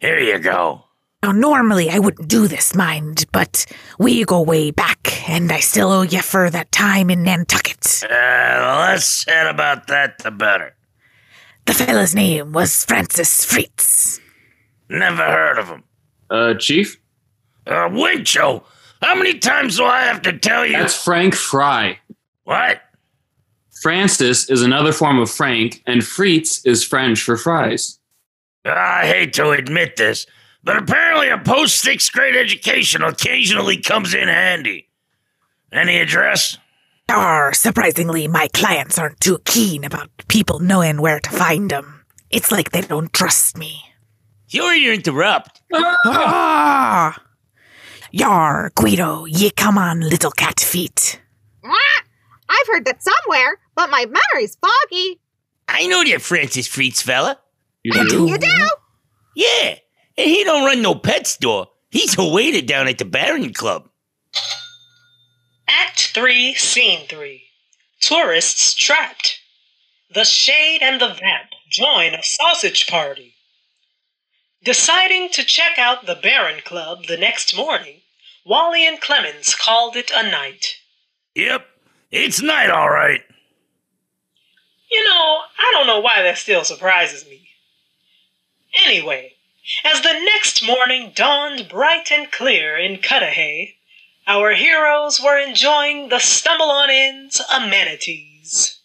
Here 0.00 0.18
you 0.18 0.38
go. 0.38 0.84
Now, 1.22 1.30
normally 1.30 1.88
I 1.88 2.00
wouldn't 2.00 2.26
do 2.26 2.48
this, 2.48 2.74
mind, 2.74 3.26
but 3.30 3.64
we 3.96 4.24
go 4.24 4.42
way 4.42 4.72
back, 4.72 5.28
and 5.30 5.52
I 5.52 5.60
still 5.60 5.92
owe 5.92 6.02
you 6.02 6.20
for 6.20 6.50
that 6.50 6.72
time 6.72 7.10
in 7.10 7.22
Nantucket. 7.22 8.02
Uh, 8.02 8.08
the 8.08 8.78
less 8.80 9.08
said 9.08 9.46
about 9.46 9.86
that, 9.86 10.18
the 10.18 10.32
better. 10.32 10.74
The 11.66 11.74
fella's 11.74 12.12
name 12.12 12.50
was 12.50 12.84
Francis 12.84 13.44
Fritz. 13.44 14.18
Never 14.88 15.22
heard 15.22 15.58
of 15.58 15.68
him. 15.68 15.84
Uh, 16.28 16.54
Chief? 16.54 17.00
Uh, 17.68 17.88
Wincho, 17.88 18.64
how 19.00 19.14
many 19.14 19.38
times 19.38 19.76
do 19.76 19.84
I 19.84 20.00
have 20.00 20.22
to 20.22 20.36
tell 20.36 20.66
you? 20.66 20.72
That's 20.72 21.04
Frank 21.04 21.36
Fry. 21.36 22.00
What? 22.42 22.82
Francis 23.80 24.50
is 24.50 24.62
another 24.62 24.92
form 24.92 25.20
of 25.20 25.30
Frank, 25.30 25.84
and 25.86 26.04
Fritz 26.04 26.66
is 26.66 26.82
French 26.82 27.22
for 27.22 27.36
fries. 27.36 28.00
I 28.64 29.06
hate 29.06 29.32
to 29.34 29.50
admit 29.50 29.94
this, 29.96 30.26
but 30.64 30.76
apparently 30.76 31.28
a 31.28 31.38
post 31.38 31.80
sixth 31.80 32.12
grade 32.12 32.36
education 32.36 33.02
occasionally 33.02 33.78
comes 33.78 34.14
in 34.14 34.28
handy. 34.28 34.88
Any 35.72 35.98
address? 35.98 36.58
Or, 37.14 37.52
surprisingly, 37.52 38.28
my 38.28 38.48
clients 38.54 38.98
aren't 38.98 39.20
too 39.20 39.38
keen 39.44 39.84
about 39.84 40.10
people 40.28 40.60
knowing 40.60 41.00
where 41.00 41.20
to 41.20 41.30
find 41.30 41.70
them. 41.70 42.04
It's 42.30 42.50
like 42.52 42.70
they 42.70 42.80
don't 42.82 43.12
trust 43.12 43.58
me. 43.58 43.82
Sorry 44.46 44.82
to 44.82 44.92
interrupt. 44.94 45.62
Ah! 45.72 47.18
Yar, 48.10 48.70
Guido, 48.74 49.24
ye 49.24 49.50
come 49.50 49.78
on, 49.78 50.00
little 50.00 50.30
cat 50.30 50.60
feet. 50.60 51.20
Ah, 51.64 52.02
I've 52.48 52.66
heard 52.68 52.84
that 52.84 53.02
somewhere, 53.02 53.58
but 53.74 53.90
my 53.90 54.04
memory's 54.04 54.56
foggy. 54.56 55.18
I 55.68 55.86
know 55.86 56.04
that 56.04 56.20
Francis 56.20 56.66
Freets 56.66 57.00
fella. 57.00 57.38
You 57.82 58.08
do? 58.08 58.26
You 58.26 58.38
do? 58.38 58.68
Yeah, 59.34 59.76
and 60.16 60.26
he 60.28 60.44
don't 60.44 60.64
run 60.64 60.82
no 60.82 60.94
pet 60.94 61.26
store. 61.26 61.68
He's 61.90 62.18
a 62.18 62.24
waiter 62.24 62.64
down 62.64 62.88
at 62.88 62.98
the 62.98 63.04
Baron 63.04 63.52
Club. 63.52 63.88
Act 65.68 66.12
3, 66.14 66.54
Scene 66.54 67.06
3. 67.06 67.42
Tourists 68.00 68.74
trapped. 68.74 69.38
The 70.12 70.24
Shade 70.24 70.82
and 70.82 71.00
the 71.00 71.08
Vamp 71.08 71.50
join 71.70 72.14
a 72.14 72.22
sausage 72.22 72.86
party. 72.86 73.34
Deciding 74.62 75.30
to 75.30 75.44
check 75.44 75.78
out 75.78 76.06
the 76.06 76.14
Baron 76.14 76.60
Club 76.64 77.06
the 77.06 77.16
next 77.16 77.56
morning, 77.56 78.02
Wally 78.44 78.86
and 78.86 79.00
Clemens 79.00 79.54
called 79.54 79.96
it 79.96 80.10
a 80.14 80.30
night. 80.30 80.76
Yep, 81.34 81.66
it's 82.10 82.42
night 82.42 82.70
all 82.70 82.90
right. 82.90 83.22
You 84.90 85.02
know, 85.04 85.38
I 85.58 85.70
don't 85.72 85.86
know 85.86 86.00
why 86.00 86.22
that 86.22 86.38
still 86.38 86.64
surprises 86.64 87.24
me. 87.26 87.48
Anyway, 88.84 89.31
as 89.84 90.02
the 90.02 90.12
next 90.12 90.66
morning 90.66 91.12
dawned 91.14 91.68
bright 91.68 92.10
and 92.10 92.32
clear 92.32 92.76
in 92.76 92.98
Cudahy, 92.98 93.76
our 94.26 94.54
heroes 94.54 95.20
were 95.20 95.38
enjoying 95.38 96.08
the 96.08 96.18
Stumble 96.18 96.70
on 96.70 96.90
In's 96.90 97.40
amenities. 97.54 98.80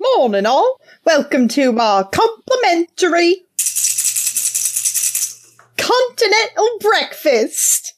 Morning, 0.00 0.46
all. 0.46 0.80
Welcome 1.04 1.46
to 1.48 1.78
our 1.78 2.04
complimentary 2.04 3.42
continental 5.76 6.68
breakfast. 6.80 7.92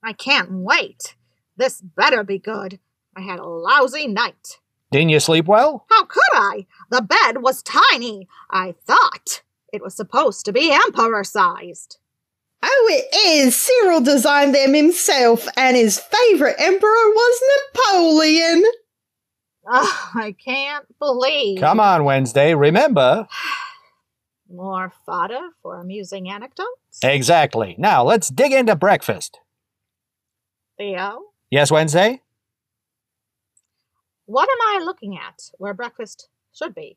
I 0.00 0.12
can't 0.12 0.50
wait. 0.52 1.16
This 1.56 1.80
better 1.80 2.22
be 2.22 2.38
good. 2.38 2.78
I 3.16 3.20
had 3.22 3.40
a 3.40 3.44
lousy 3.46 4.06
night. 4.06 4.58
Didn't 4.92 5.08
you 5.08 5.18
sleep 5.18 5.46
well? 5.46 5.86
How 5.90 6.04
could 6.04 6.22
I? 6.34 6.66
The 6.90 7.02
bed 7.02 7.42
was 7.42 7.62
tiny. 7.62 8.28
I 8.48 8.74
thought 8.86 9.42
it 9.72 9.82
was 9.82 9.94
supposed 9.94 10.44
to 10.44 10.52
be 10.52 10.70
emperor 10.72 11.24
sized. 11.24 11.98
Oh, 12.62 12.88
it 12.90 13.14
is. 13.46 13.56
Cyril 13.56 14.00
designed 14.00 14.54
them 14.54 14.74
himself, 14.74 15.48
and 15.56 15.76
his 15.76 15.98
favorite 15.98 16.56
emperor 16.58 16.86
was 16.88 17.42
Napoleon. 17.74 18.64
Oh, 19.66 20.10
I 20.14 20.32
can't 20.32 20.86
believe. 20.98 21.58
Come 21.60 21.80
on, 21.80 22.04
Wednesday. 22.04 22.54
Remember. 22.54 23.26
More 24.52 24.92
fodder 25.06 25.40
for 25.62 25.80
amusing 25.80 26.28
anecdotes? 26.28 26.98
Exactly. 27.02 27.74
Now 27.78 28.04
let's 28.04 28.28
dig 28.28 28.52
into 28.52 28.76
breakfast. 28.76 29.38
Theo, 30.76 31.20
Yes, 31.50 31.70
Wednesday? 31.70 32.20
what 34.26 34.48
am 34.50 34.58
I 34.60 34.84
looking 34.84 35.16
at 35.18 35.50
where 35.58 35.74
breakfast 35.74 36.28
should 36.52 36.74
be? 36.74 36.96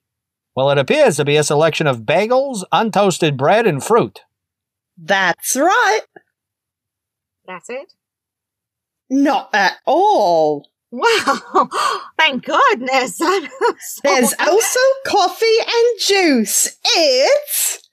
Well, 0.56 0.70
it 0.72 0.78
appears 0.78 1.18
to 1.18 1.26
be 1.26 1.36
a 1.36 1.44
selection 1.44 1.86
of 1.88 2.02
bagels, 2.02 2.64
untoasted 2.74 3.36
bread, 3.38 3.68
and 3.68 3.84
fruit. 3.84 4.22
That's 4.98 5.56
right. 5.56 6.02
That's 7.46 7.70
it? 7.70 7.94
Not 9.10 9.50
at 9.54 9.74
all. 9.86 10.70
Wow, 10.92 11.70
thank 12.18 12.46
goodness. 12.46 13.18
So- 13.20 13.42
There's 14.04 14.34
also 14.40 14.80
coffee 15.06 15.58
and 15.60 16.00
juice. 16.00 16.78
It's 16.86 17.90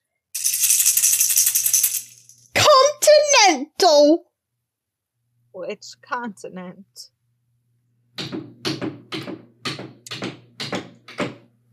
continental. 2.54 4.24
Which 5.52 5.84
continent? 6.02 6.86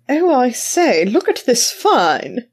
Oh, 0.10 0.34
I 0.34 0.52
say, 0.52 1.06
look 1.06 1.30
at 1.30 1.46
this 1.46 1.72
fine 1.72 2.48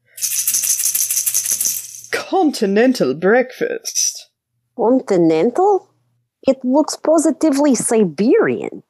continental 2.29 3.14
breakfast. 3.14 4.29
Continental? 4.77 5.95
It 6.42 6.59
looks 6.64 6.97
positively 6.97 7.75
Siberian. 7.75 8.83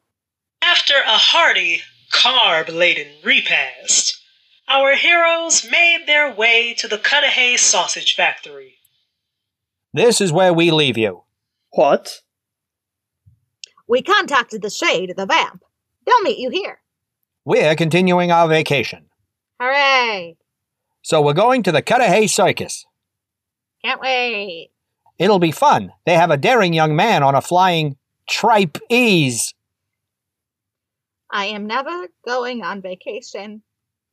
After 0.63 0.95
a 0.95 1.19
hearty, 1.19 1.83
carb 2.13 2.73
laden 2.75 3.09
repast, 3.23 4.19
our 4.69 4.97
heroes 4.97 5.67
made 5.71 6.05
their 6.07 6.35
way 6.35 6.75
to 6.79 6.89
the 6.89 6.99
Cudahy 6.99 7.57
Sausage 7.57 8.15
Factory. 8.17 8.77
This 9.93 10.21
is 10.21 10.33
where 10.33 10.53
we 10.53 10.71
leave 10.71 10.99
you. 10.99 11.23
What? 11.71 12.21
We 13.87 14.03
contacted 14.03 14.63
the 14.63 14.71
Shade, 14.71 15.13
the 15.17 15.27
vamp. 15.27 15.63
They'll 16.07 16.23
meet 16.23 16.39
you 16.39 16.51
here. 16.51 16.81
We're 17.47 17.77
continuing 17.77 18.33
our 18.33 18.49
vacation. 18.49 19.07
Hooray! 19.61 20.37
So 21.03 21.23
we're 21.23 21.33
going 21.33 21.63
to 21.63 21.71
the 21.71 21.81
Cudahy 21.81 22.27
Circus. 22.27 22.85
Can't 23.85 24.01
wait. 24.01 24.71
It'll 25.17 25.39
be 25.39 25.53
fun. 25.53 25.93
They 26.07 26.15
have 26.15 26.33
a 26.33 26.37
daring 26.37 26.73
young 26.73 26.97
man 26.97 27.23
on 27.23 27.37
a 27.37 27.41
flying 27.41 27.99
tripe 28.29 28.79
ease. 28.91 29.55
I 31.31 31.45
am 31.45 31.69
never 31.69 32.09
going 32.27 32.65
on 32.65 32.83
vacation. 32.83 33.63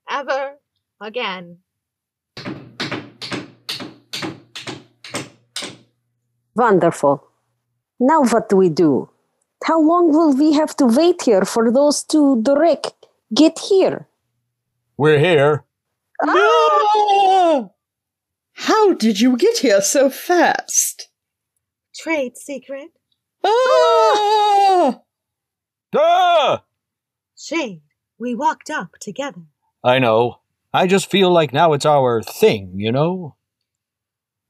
Ever 0.07 0.59
again. 1.01 1.57
Wonderful. 6.53 7.27
Now 7.99 8.21
what 8.21 8.49
do 8.49 8.57
we 8.57 8.69
do? 8.69 9.09
How 9.63 9.81
long 9.81 10.11
will 10.13 10.37
we 10.37 10.53
have 10.53 10.77
to 10.77 10.85
wait 10.85 11.23
here 11.23 11.45
for 11.45 11.71
those 11.71 12.03
two 12.03 12.39
Dorek 12.43 12.91
get 13.33 13.59
here? 13.59 14.07
We're 14.97 15.19
here. 15.19 15.65
No! 16.23 17.73
How 18.53 18.93
did 18.93 19.19
you 19.19 19.35
get 19.37 19.57
here 19.57 19.81
so 19.81 20.09
fast? 20.09 21.09
Trade 21.95 22.37
secret? 22.37 22.89
Ah! 23.43 25.01
Ah! 25.95 26.63
Shade, 27.37 27.81
we 28.17 28.35
walked 28.35 28.69
up 28.69 28.93
together. 28.99 29.41
I 29.83 29.99
know. 29.99 30.39
I 30.73 30.87
just 30.87 31.11
feel 31.11 31.31
like 31.31 31.51
now 31.53 31.73
it's 31.73 31.85
our 31.85 32.21
thing, 32.21 32.73
you 32.77 32.91
know? 32.91 33.35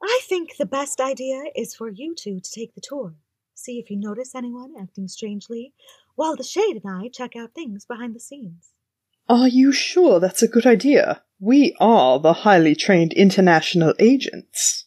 I 0.01 0.19
think 0.23 0.57
the 0.57 0.65
best 0.65 0.99
idea 0.99 1.43
is 1.55 1.73
for 1.75 1.89
you 1.89 2.13
two 2.13 2.39
to 2.39 2.51
take 2.51 2.75
the 2.75 2.81
tour. 2.81 3.15
See 3.55 3.79
if 3.79 3.89
you 3.89 3.97
notice 3.97 4.35
anyone 4.35 4.73
acting 4.79 5.07
strangely, 5.07 5.73
while 6.15 6.35
the 6.35 6.43
Shade 6.43 6.81
and 6.83 7.03
I 7.03 7.07
check 7.07 7.35
out 7.35 7.53
things 7.53 7.85
behind 7.85 8.15
the 8.15 8.19
scenes. 8.19 8.72
Are 9.29 9.47
you 9.47 9.71
sure 9.71 10.19
that's 10.19 10.43
a 10.43 10.47
good 10.47 10.65
idea? 10.65 11.23
We 11.39 11.75
are 11.79 12.19
the 12.19 12.33
highly 12.33 12.75
trained 12.75 13.13
international 13.13 13.93
agents. 13.97 14.85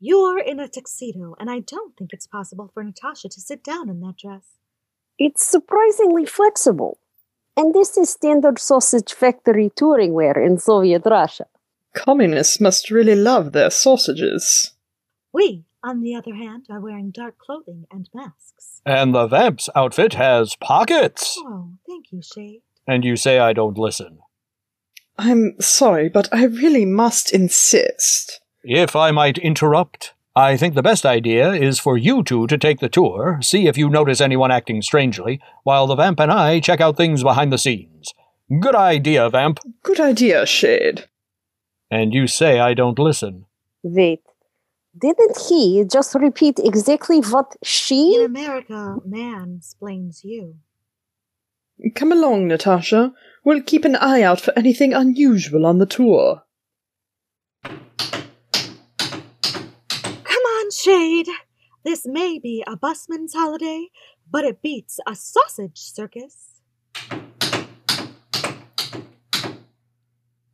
You're 0.00 0.38
in 0.38 0.60
a 0.60 0.68
tuxedo, 0.68 1.34
and 1.38 1.50
I 1.50 1.60
don't 1.60 1.96
think 1.96 2.12
it's 2.12 2.26
possible 2.26 2.70
for 2.74 2.82
Natasha 2.82 3.28
to 3.28 3.40
sit 3.40 3.62
down 3.62 3.88
in 3.88 4.00
that 4.00 4.16
dress. 4.18 4.56
It's 5.18 5.44
surprisingly 5.44 6.26
flexible. 6.26 6.98
And 7.56 7.74
this 7.74 7.96
is 7.96 8.10
standard 8.10 8.58
sausage 8.58 9.14
factory 9.14 9.70
touring 9.74 10.12
wear 10.12 10.38
in 10.38 10.58
Soviet 10.58 11.02
Russia. 11.06 11.46
Communists 11.94 12.60
must 12.60 12.90
really 12.90 13.14
love 13.14 13.52
their 13.52 13.70
sausages. 13.70 14.72
We, 15.32 15.64
on 15.82 16.02
the 16.02 16.14
other 16.14 16.34
hand, 16.34 16.66
are 16.68 16.80
wearing 16.80 17.10
dark 17.10 17.38
clothing 17.38 17.86
and 17.90 18.08
masks. 18.12 18.82
And 18.84 19.14
the 19.14 19.26
vamp's 19.26 19.70
outfit 19.74 20.14
has 20.14 20.56
pockets. 20.56 21.36
Oh, 21.40 21.70
thank 21.86 22.12
you, 22.12 22.20
Shade. 22.20 22.60
And 22.86 23.04
you 23.04 23.16
say 23.16 23.38
I 23.38 23.52
don't 23.52 23.78
listen. 23.78 24.18
I'm 25.18 25.54
sorry, 25.60 26.08
but 26.08 26.28
I 26.32 26.44
really 26.44 26.84
must 26.84 27.32
insist. 27.32 28.40
If 28.62 28.94
I 28.94 29.10
might 29.10 29.38
interrupt, 29.38 30.12
I 30.34 30.56
think 30.56 30.74
the 30.74 30.82
best 30.82 31.06
idea 31.06 31.52
is 31.52 31.78
for 31.78 31.96
you 31.96 32.22
two 32.22 32.46
to 32.48 32.58
take 32.58 32.80
the 32.80 32.90
tour, 32.90 33.38
see 33.40 33.66
if 33.66 33.78
you 33.78 33.88
notice 33.88 34.20
anyone 34.20 34.50
acting 34.50 34.82
strangely, 34.82 35.40
while 35.62 35.86
the 35.86 35.96
vamp 35.96 36.20
and 36.20 36.30
I 36.30 36.60
check 36.60 36.80
out 36.80 36.96
things 36.96 37.22
behind 37.22 37.52
the 37.52 37.58
scenes. 37.58 38.12
Good 38.60 38.74
idea, 38.74 39.30
vamp. 39.30 39.60
Good 39.82 39.98
idea, 39.98 40.44
Shade. 40.44 41.06
And 41.90 42.12
you 42.12 42.26
say 42.26 42.60
I 42.60 42.74
don't 42.74 42.98
listen. 42.98 43.46
Wait, 43.82 44.20
didn't 44.98 45.38
he 45.48 45.84
just 45.90 46.14
repeat 46.14 46.58
exactly 46.58 47.20
what 47.20 47.56
she. 47.62 48.14
In 48.14 48.20
she? 48.20 48.24
America, 48.24 48.96
man 49.04 49.56
explains 49.58 50.22
you. 50.22 50.56
Come 51.94 52.10
along, 52.12 52.48
Natasha. 52.48 53.12
We'll 53.44 53.62
keep 53.62 53.84
an 53.84 53.96
eye 53.96 54.22
out 54.22 54.40
for 54.40 54.52
anything 54.58 54.94
unusual 54.94 55.66
on 55.66 55.78
the 55.78 55.86
tour. 55.86 56.42
Come 57.62 57.76
on, 60.24 60.70
Shade. 60.70 61.28
This 61.84 62.06
may 62.06 62.38
be 62.38 62.64
a 62.66 62.76
busman's 62.76 63.34
holiday, 63.34 63.88
but 64.30 64.44
it 64.44 64.62
beats 64.62 64.98
a 65.06 65.14
sausage 65.14 65.78
circus. 65.78 66.60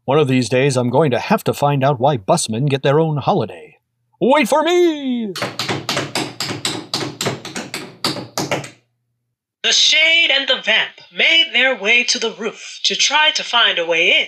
One 0.04 0.18
of 0.18 0.26
these 0.26 0.48
days 0.48 0.76
I'm 0.76 0.90
going 0.90 1.12
to 1.12 1.18
have 1.18 1.44
to 1.44 1.54
find 1.54 1.84
out 1.84 2.00
why 2.00 2.16
busmen 2.16 2.66
get 2.66 2.82
their 2.82 2.98
own 2.98 3.18
holiday. 3.18 3.78
Wait 4.20 4.48
for 4.48 4.62
me! 4.64 5.32
The 9.62 9.70
Shade 9.70 10.32
and 10.32 10.48
the 10.48 10.60
Vamp 10.60 10.94
made 11.16 11.52
their 11.52 11.80
way 11.80 12.02
to 12.02 12.18
the 12.18 12.32
roof 12.32 12.80
to 12.82 12.96
try 12.96 13.30
to 13.30 13.44
find 13.44 13.78
a 13.78 13.86
way 13.86 14.10
in, 14.10 14.26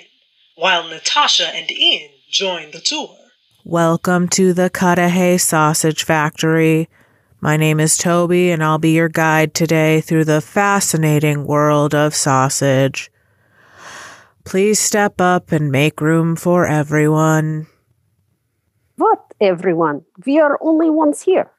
while 0.55 0.87
Natasha 0.87 1.49
and 1.49 1.69
Ian 1.73 2.13
joined 2.31 2.73
the 2.73 2.79
tour. 2.79 3.17
Welcome 3.65 4.29
to 4.29 4.53
the 4.53 4.71
Cudahy 4.71 5.39
Sausage 5.39 6.05
Factory. 6.05 6.89
My 7.41 7.57
name 7.57 7.81
is 7.81 7.97
Toby, 7.97 8.53
and 8.53 8.63
I'll 8.63 8.79
be 8.79 8.93
your 8.93 9.09
guide 9.09 9.55
today 9.55 10.01
through 10.01 10.27
the 10.27 10.41
fascinating 10.41 11.47
world 11.47 11.97
of 11.97 12.15
sausage. 12.15 13.11
Please 14.45 14.79
step 14.79 15.21
up 15.21 15.51
and 15.51 15.73
make 15.73 16.01
room 16.01 16.37
for 16.37 16.65
everyone. 16.65 17.67
What, 18.95 19.35
everyone? 19.41 20.05
We 20.25 20.39
are 20.39 20.61
only 20.63 20.91
ones 20.91 21.23
here. 21.23 21.51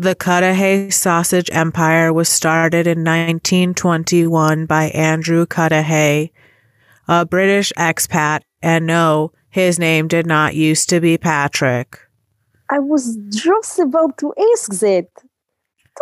The 0.00 0.14
Cudahy 0.14 0.88
Sausage 0.88 1.50
Empire 1.52 2.10
was 2.10 2.30
started 2.30 2.86
in 2.86 3.00
1921 3.00 4.64
by 4.64 4.84
Andrew 4.84 5.44
Cudahy, 5.44 6.32
a 7.06 7.26
British 7.26 7.70
expat, 7.76 8.40
and 8.62 8.86
no, 8.86 9.32
his 9.50 9.78
name 9.78 10.08
did 10.08 10.24
not 10.24 10.54
used 10.54 10.88
to 10.88 11.00
be 11.00 11.18
Patrick. 11.18 11.98
I 12.70 12.78
was 12.78 13.18
just 13.28 13.78
about 13.78 14.16
to 14.20 14.32
ask 14.54 14.72
that. 14.80 15.08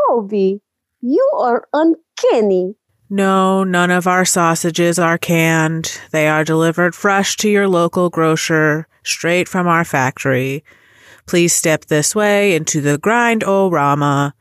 Toby, 0.06 0.60
you 1.00 1.30
are 1.36 1.66
uncanny. 1.72 2.76
No, 3.10 3.64
none 3.64 3.90
of 3.90 4.06
our 4.06 4.24
sausages 4.24 5.00
are 5.00 5.18
canned. 5.18 6.00
They 6.12 6.28
are 6.28 6.44
delivered 6.44 6.94
fresh 6.94 7.36
to 7.38 7.48
your 7.48 7.66
local 7.66 8.10
grocer, 8.10 8.86
straight 9.02 9.48
from 9.48 9.66
our 9.66 9.84
factory. 9.84 10.62
Please 11.28 11.54
step 11.54 11.84
this 11.84 12.14
way 12.14 12.54
into 12.54 12.80
the 12.80 12.96
Grind 12.96 13.42
Orama, 13.42 14.32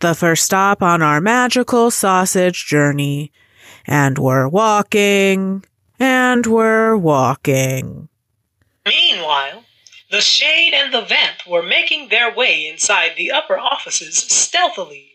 the 0.00 0.14
first 0.14 0.44
stop 0.44 0.82
on 0.82 1.00
our 1.00 1.18
magical 1.18 1.90
sausage 1.90 2.66
journey. 2.66 3.32
And 3.86 4.18
we're 4.18 4.46
walking, 4.46 5.64
and 5.98 6.46
we're 6.46 6.98
walking. 6.98 8.10
Meanwhile, 8.86 9.64
the 10.10 10.20
Shade 10.20 10.74
and 10.74 10.92
the 10.92 11.00
Vamp 11.00 11.46
were 11.48 11.62
making 11.62 12.10
their 12.10 12.34
way 12.34 12.68
inside 12.68 13.12
the 13.16 13.32
upper 13.32 13.58
offices 13.58 14.18
stealthily. 14.18 15.12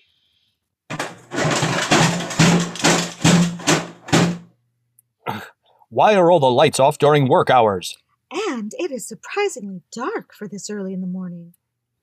Why 5.90 6.16
are 6.16 6.32
all 6.32 6.40
the 6.40 6.50
lights 6.50 6.80
off 6.80 6.98
during 6.98 7.30
work 7.30 7.52
hours? 7.52 7.96
And 8.32 8.74
it 8.78 8.92
is 8.92 9.08
surprisingly 9.08 9.82
dark 9.92 10.34
for 10.34 10.48
this 10.48 10.70
early 10.70 10.94
in 10.94 11.02
the 11.02 11.08
morning. 11.08 11.54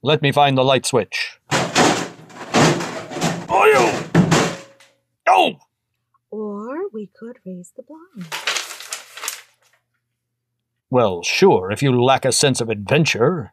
Let 0.02 0.22
me 0.22 0.32
find 0.32 0.58
the 0.58 0.64
light 0.64 0.84
switch. 0.84 1.40
Oh! 3.48 4.08
Oh! 5.28 5.54
Or 6.30 6.88
we 6.92 7.10
could 7.18 7.38
raise 7.44 7.72
the 7.76 7.82
blind. 7.82 8.26
Well, 10.90 11.22
sure, 11.22 11.70
if 11.70 11.82
you 11.82 12.00
lack 12.00 12.24
a 12.24 12.32
sense 12.32 12.60
of 12.60 12.68
adventure. 12.68 13.52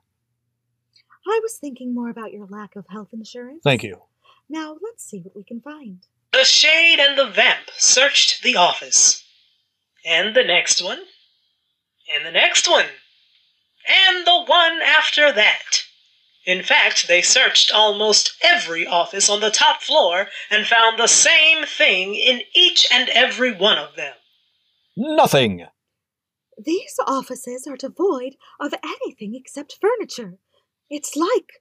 I 1.28 1.40
was 1.42 1.58
thinking 1.58 1.94
more 1.94 2.10
about 2.10 2.34
your 2.34 2.46
lack 2.48 2.76
of 2.76 2.86
health 2.90 3.10
insurance. 3.14 3.62
Thank 3.64 3.84
you. 3.84 4.02
Now 4.50 4.78
let's 4.82 5.04
see 5.04 5.20
what 5.20 5.36
we 5.36 5.44
can 5.44 5.62
find. 5.62 6.06
The 6.32 6.44
Shade 6.44 7.00
and 7.00 7.18
the 7.18 7.30
Vamp 7.30 7.70
searched 7.78 8.44
the 8.44 8.56
office. 8.56 9.24
And 10.06 10.36
the 10.36 10.44
next 10.44 10.84
one. 10.84 11.00
And 12.14 12.26
the 12.26 12.32
next 12.32 12.70
one. 12.70 12.86
And 13.88 14.26
the 14.26 14.44
one 14.46 14.82
after 14.82 15.32
that. 15.32 15.84
In 16.46 16.62
fact, 16.62 17.08
they 17.08 17.22
searched 17.22 17.72
almost 17.72 18.34
every 18.44 18.86
office 18.86 19.30
on 19.30 19.40
the 19.40 19.50
top 19.50 19.82
floor 19.82 20.28
and 20.50 20.68
found 20.68 21.00
the 21.00 21.08
same 21.08 21.66
thing 21.66 22.16
in 22.16 22.42
each 22.54 22.86
and 22.92 23.10
every 23.10 23.54
one 23.54 23.78
of 23.78 23.96
them. 23.96 24.14
Nothing! 24.98 25.66
These 26.64 27.00
offices 27.08 27.66
are 27.68 27.78
devoid 27.78 28.36
of 28.60 28.74
anything 28.84 29.36
except 29.36 29.78
furniture. 29.80 30.38
It's 30.90 31.16
like 31.16 31.54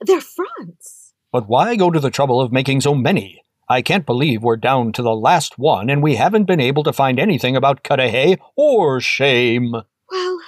they're 0.00 0.20
fronts. 0.20 1.12
But 1.32 1.48
why 1.48 1.76
go 1.76 1.90
to 1.90 2.00
the 2.00 2.10
trouble 2.10 2.40
of 2.40 2.50
making 2.50 2.80
so 2.80 2.94
many? 2.94 3.44
I 3.70 3.82
can't 3.82 4.04
believe 4.04 4.42
we're 4.42 4.56
down 4.56 4.92
to 4.94 5.02
the 5.02 5.14
last 5.14 5.56
one 5.56 5.88
and 5.88 6.02
we 6.02 6.16
haven't 6.16 6.44
been 6.44 6.60
able 6.60 6.82
to 6.82 6.92
find 6.92 7.20
anything 7.20 7.54
about 7.56 7.84
Cudahy 7.84 8.36
or 8.56 9.00
Shame. 9.00 9.72
Well, 10.10 10.38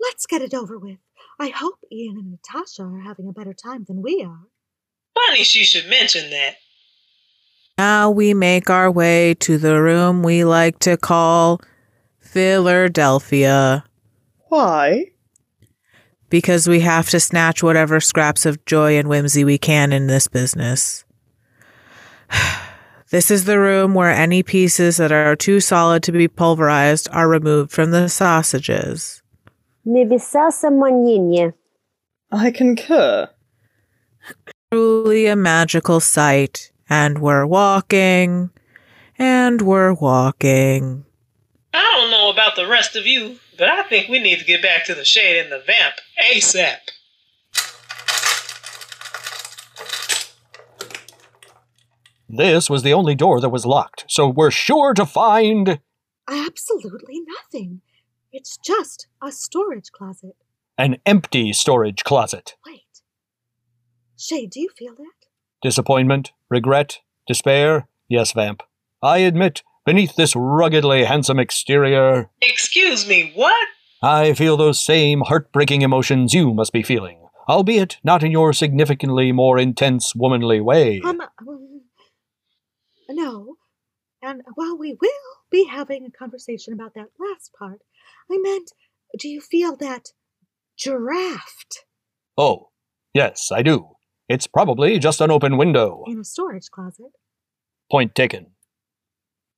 let's 0.00 0.24
get 0.24 0.40
it 0.40 0.54
over 0.54 0.78
with. 0.78 0.98
I 1.40 1.48
hope 1.48 1.80
Ian 1.92 2.16
and 2.16 2.30
Natasha 2.30 2.84
are 2.84 3.00
having 3.00 3.28
a 3.28 3.32
better 3.32 3.52
time 3.54 3.84
than 3.88 4.02
we 4.02 4.24
are. 4.26 4.46
Funny 5.14 5.42
she 5.42 5.64
should 5.64 5.90
mention 5.90 6.30
that. 6.30 6.54
Now 7.76 8.10
we 8.10 8.32
make 8.34 8.70
our 8.70 8.90
way 8.90 9.34
to 9.40 9.58
the 9.58 9.82
room 9.82 10.22
we 10.22 10.44
like 10.44 10.78
to 10.80 10.96
call 10.96 11.60
Philadelphia. 12.20 13.84
Why? 14.48 15.06
because 16.34 16.66
we 16.66 16.80
have 16.80 17.08
to 17.10 17.20
snatch 17.20 17.62
whatever 17.62 18.00
scraps 18.00 18.44
of 18.44 18.64
joy 18.64 18.98
and 18.98 19.06
whimsy 19.06 19.44
we 19.44 19.56
can 19.56 19.92
in 19.92 20.08
this 20.08 20.26
business. 20.26 21.03
This 23.11 23.31
is 23.31 23.45
the 23.45 23.59
room 23.59 23.95
where 23.95 24.11
any 24.11 24.43
pieces 24.43 24.97
that 24.97 25.11
are 25.11 25.35
too 25.35 25.59
solid 25.59 26.03
to 26.03 26.11
be 26.11 26.27
pulverized 26.27 27.07
are 27.11 27.27
removed 27.27 27.71
from 27.71 27.89
the 27.89 28.07
sausages. 28.07 29.23
Небеса 29.85 30.51
самонения. 30.51 31.53
I 32.31 32.51
concur. 32.51 33.29
Truly 34.71 35.25
a 35.25 35.35
magical 35.35 35.99
sight. 35.99 36.71
And 36.87 37.19
we're 37.19 37.45
walking, 37.45 38.51
and 39.17 39.61
we're 39.61 39.93
walking. 39.93 41.05
I 41.73 41.93
don't 41.97 42.11
know 42.11 42.31
about 42.31 42.55
the 42.55 42.67
rest 42.67 42.95
of 42.95 43.05
you, 43.05 43.39
but 43.57 43.69
I 43.69 43.83
think 43.83 44.09
we 44.09 44.19
need 44.19 44.39
to 44.39 44.45
get 44.45 44.61
back 44.61 44.85
to 44.85 44.95
the 44.95 45.05
Shade 45.05 45.39
and 45.39 45.51
the 45.51 45.63
Vamp 45.65 45.95
ASAP. 46.31 46.77
This 52.28 52.70
was 52.70 52.82
the 52.82 52.94
only 52.94 53.14
door 53.14 53.40
that 53.40 53.50
was 53.50 53.66
locked, 53.66 54.04
so 54.08 54.28
we're 54.28 54.50
sure 54.50 54.94
to 54.94 55.04
find 55.06 55.80
Absolutely 56.28 57.20
nothing. 57.36 57.82
It's 58.32 58.56
just 58.56 59.06
a 59.22 59.30
storage 59.30 59.92
closet. 59.92 60.34
an 60.78 60.96
empty 61.06 61.52
storage 61.52 62.02
closet. 62.02 62.56
Wait. 62.66 62.80
Shade, 64.18 64.50
do 64.50 64.60
you 64.60 64.70
feel 64.76 64.94
that? 64.94 65.26
Disappointment, 65.62 66.32
regret, 66.48 67.00
despair? 67.28 67.88
Yes, 68.08 68.32
Vamp. 68.32 68.62
I 69.02 69.18
admit, 69.18 69.62
beneath 69.84 70.16
this 70.16 70.34
ruggedly 70.34 71.04
handsome 71.04 71.38
exterior, 71.38 72.30
Excuse 72.40 73.06
me, 73.06 73.32
what? 73.34 73.68
I 74.02 74.34
feel 74.34 74.56
those 74.56 74.82
same 74.84 75.20
heartbreaking 75.22 75.82
emotions 75.82 76.32
you 76.34 76.52
must 76.54 76.72
be 76.72 76.82
feeling, 76.82 77.18
albeit 77.48 77.98
not 78.02 78.22
in 78.22 78.32
your 78.32 78.52
significantly 78.52 79.30
more 79.32 79.58
intense 79.58 80.14
womanly 80.14 80.60
way. 80.60 81.00
Um, 81.04 81.20
um, 81.20 81.73
no. 83.14 83.56
And 84.22 84.42
while 84.54 84.76
we 84.76 84.96
will 85.00 85.10
be 85.50 85.64
having 85.64 86.06
a 86.06 86.10
conversation 86.10 86.72
about 86.72 86.94
that 86.94 87.08
last 87.18 87.52
part, 87.58 87.80
I 88.30 88.38
meant, 88.38 88.72
do 89.18 89.28
you 89.28 89.40
feel 89.40 89.76
that 89.76 90.08
draft 90.78 91.84
Oh, 92.36 92.70
yes, 93.12 93.50
I 93.52 93.62
do. 93.62 93.90
It's 94.28 94.46
probably 94.46 94.98
just 94.98 95.20
an 95.20 95.30
open 95.30 95.56
window. 95.56 96.02
in 96.06 96.18
a 96.18 96.24
storage 96.24 96.70
closet? 96.70 97.12
Point 97.90 98.14
taken. 98.14 98.52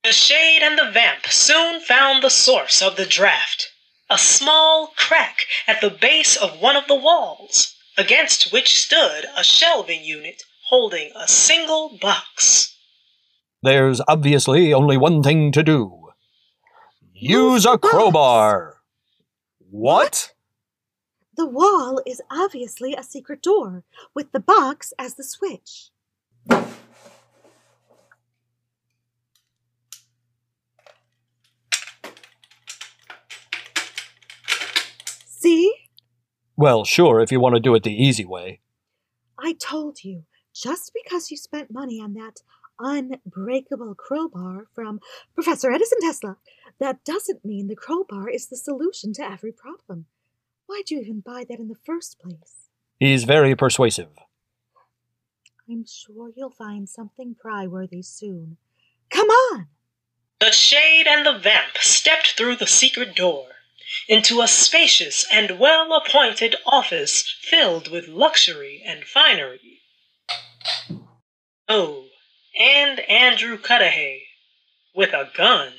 The 0.04 0.12
Shade 0.12 0.62
and 0.62 0.78
the 0.78 0.90
Vamp 0.92 1.26
soon 1.26 1.80
found 1.80 2.22
the 2.22 2.30
source 2.30 2.82
of 2.82 2.96
the 2.96 3.06
draft 3.06 3.70
a 4.08 4.18
small 4.18 4.92
crack 4.96 5.46
at 5.66 5.80
the 5.80 5.90
base 5.90 6.36
of 6.36 6.60
one 6.60 6.76
of 6.76 6.86
the 6.86 6.94
walls, 6.94 7.74
against 7.98 8.52
which 8.52 8.78
stood 8.80 9.24
a 9.36 9.42
shelving 9.42 10.04
unit 10.04 10.44
holding 10.68 11.10
a 11.16 11.26
single 11.26 11.98
box. 12.00 12.75
There's 13.66 14.00
obviously 14.06 14.72
only 14.72 14.96
one 14.96 15.24
thing 15.24 15.50
to 15.50 15.60
do 15.60 16.10
use 17.12 17.66
a 17.66 17.76
crowbar. 17.76 18.76
What? 19.58 20.34
The 21.36 21.48
wall 21.48 22.00
is 22.06 22.22
obviously 22.30 22.94
a 22.94 23.02
secret 23.02 23.42
door, 23.42 23.82
with 24.14 24.30
the 24.30 24.38
box 24.38 24.92
as 25.00 25.16
the 25.16 25.24
switch. 25.24 25.90
See? 35.26 35.74
Well, 36.56 36.84
sure, 36.84 37.20
if 37.20 37.32
you 37.32 37.40
want 37.40 37.56
to 37.56 37.60
do 37.60 37.74
it 37.74 37.82
the 37.82 37.90
easy 37.90 38.24
way. 38.24 38.60
I 39.36 39.54
told 39.54 40.04
you, 40.04 40.22
just 40.54 40.92
because 40.94 41.32
you 41.32 41.36
spent 41.36 41.72
money 41.72 42.00
on 42.00 42.14
that 42.14 42.42
unbreakable 42.78 43.94
crowbar 43.94 44.66
from 44.74 45.00
Professor 45.34 45.70
Edison 45.70 45.98
Tesla, 46.00 46.36
that 46.78 47.04
doesn't 47.04 47.44
mean 47.44 47.68
the 47.68 47.76
crowbar 47.76 48.28
is 48.28 48.46
the 48.46 48.56
solution 48.56 49.12
to 49.14 49.22
every 49.22 49.52
problem. 49.52 50.06
Why'd 50.66 50.90
you 50.90 51.00
even 51.00 51.20
buy 51.20 51.44
that 51.48 51.58
in 51.58 51.68
the 51.68 51.78
first 51.84 52.18
place? 52.18 52.68
He's 52.98 53.24
very 53.24 53.54
persuasive. 53.54 54.10
I'm 55.68 55.84
sure 55.86 56.30
you'll 56.36 56.50
find 56.50 56.88
something 56.88 57.34
pry-worthy 57.34 58.02
soon. 58.02 58.56
Come 59.10 59.28
on! 59.28 59.66
The 60.38 60.52
Shade 60.52 61.06
and 61.08 61.24
the 61.24 61.38
Vamp 61.38 61.78
stepped 61.78 62.36
through 62.36 62.56
the 62.56 62.66
secret 62.66 63.16
door 63.16 63.46
into 64.08 64.40
a 64.40 64.48
spacious 64.48 65.26
and 65.32 65.58
well 65.58 65.92
appointed 65.94 66.56
office 66.66 67.34
filled 67.40 67.90
with 67.90 68.08
luxury 68.08 68.82
and 68.84 69.04
finery. 69.04 69.80
Oh, 71.68 72.06
and 72.58 73.00
Andrew 73.00 73.58
Cudahy 73.58 74.24
with 74.94 75.12
a 75.12 75.30
gun. 75.36 75.72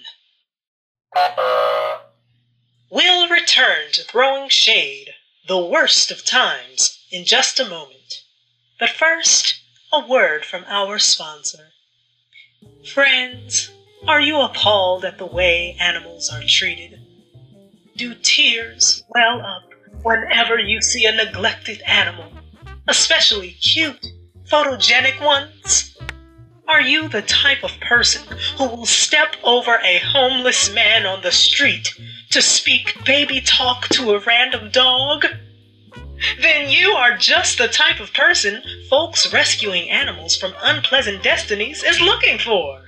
We'll 2.91 3.27
return 3.29 3.91
to 3.93 4.03
throwing 4.03 4.49
shade, 4.49 5.09
the 5.47 5.57
worst 5.57 6.11
of 6.11 6.23
times, 6.23 7.03
in 7.11 7.25
just 7.25 7.59
a 7.59 7.67
moment. 7.67 8.23
But 8.79 8.89
first, 8.89 9.59
a 9.91 10.05
word 10.07 10.45
from 10.45 10.65
our 10.67 10.99
sponsor. 10.99 11.69
Friends, 12.93 13.71
are 14.07 14.21
you 14.21 14.39
appalled 14.39 15.03
at 15.03 15.17
the 15.17 15.25
way 15.25 15.75
animals 15.79 16.29
are 16.29 16.43
treated? 16.47 16.99
Do 17.95 18.13
tears 18.13 19.03
well 19.09 19.41
up 19.41 19.63
whenever 20.03 20.59
you 20.59 20.81
see 20.81 21.05
a 21.05 21.11
neglected 21.11 21.81
animal, 21.81 22.31
especially 22.87 23.51
cute, 23.53 24.05
photogenic 24.49 25.19
ones? 25.19 25.96
Are 26.67 26.81
you 26.81 27.07
the 27.07 27.21
type 27.21 27.63
of 27.63 27.79
person 27.79 28.27
who 28.57 28.65
will 28.65 28.85
step 28.85 29.37
over 29.41 29.79
a 29.85 29.99
homeless 29.99 30.69
man 30.73 31.05
on 31.05 31.21
the 31.21 31.31
street 31.31 31.93
to 32.31 32.41
speak 32.41 33.05
baby 33.05 33.39
talk 33.39 33.87
to 33.89 34.11
a 34.11 34.19
random 34.19 34.69
dog? 34.71 35.25
Then 36.41 36.69
you 36.69 36.91
are 36.91 37.15
just 37.15 37.57
the 37.57 37.69
type 37.69 38.01
of 38.01 38.13
person 38.13 38.61
folks 38.89 39.31
rescuing 39.31 39.89
animals 39.89 40.35
from 40.35 40.53
unpleasant 40.61 41.23
destinies 41.23 41.83
is 41.83 42.01
looking 42.01 42.37
for. 42.37 42.83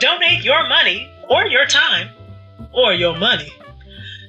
Donate 0.00 0.42
your 0.42 0.66
money, 0.68 1.08
or 1.28 1.46
your 1.46 1.66
time, 1.66 2.08
or 2.72 2.94
your 2.94 3.16
money, 3.16 3.52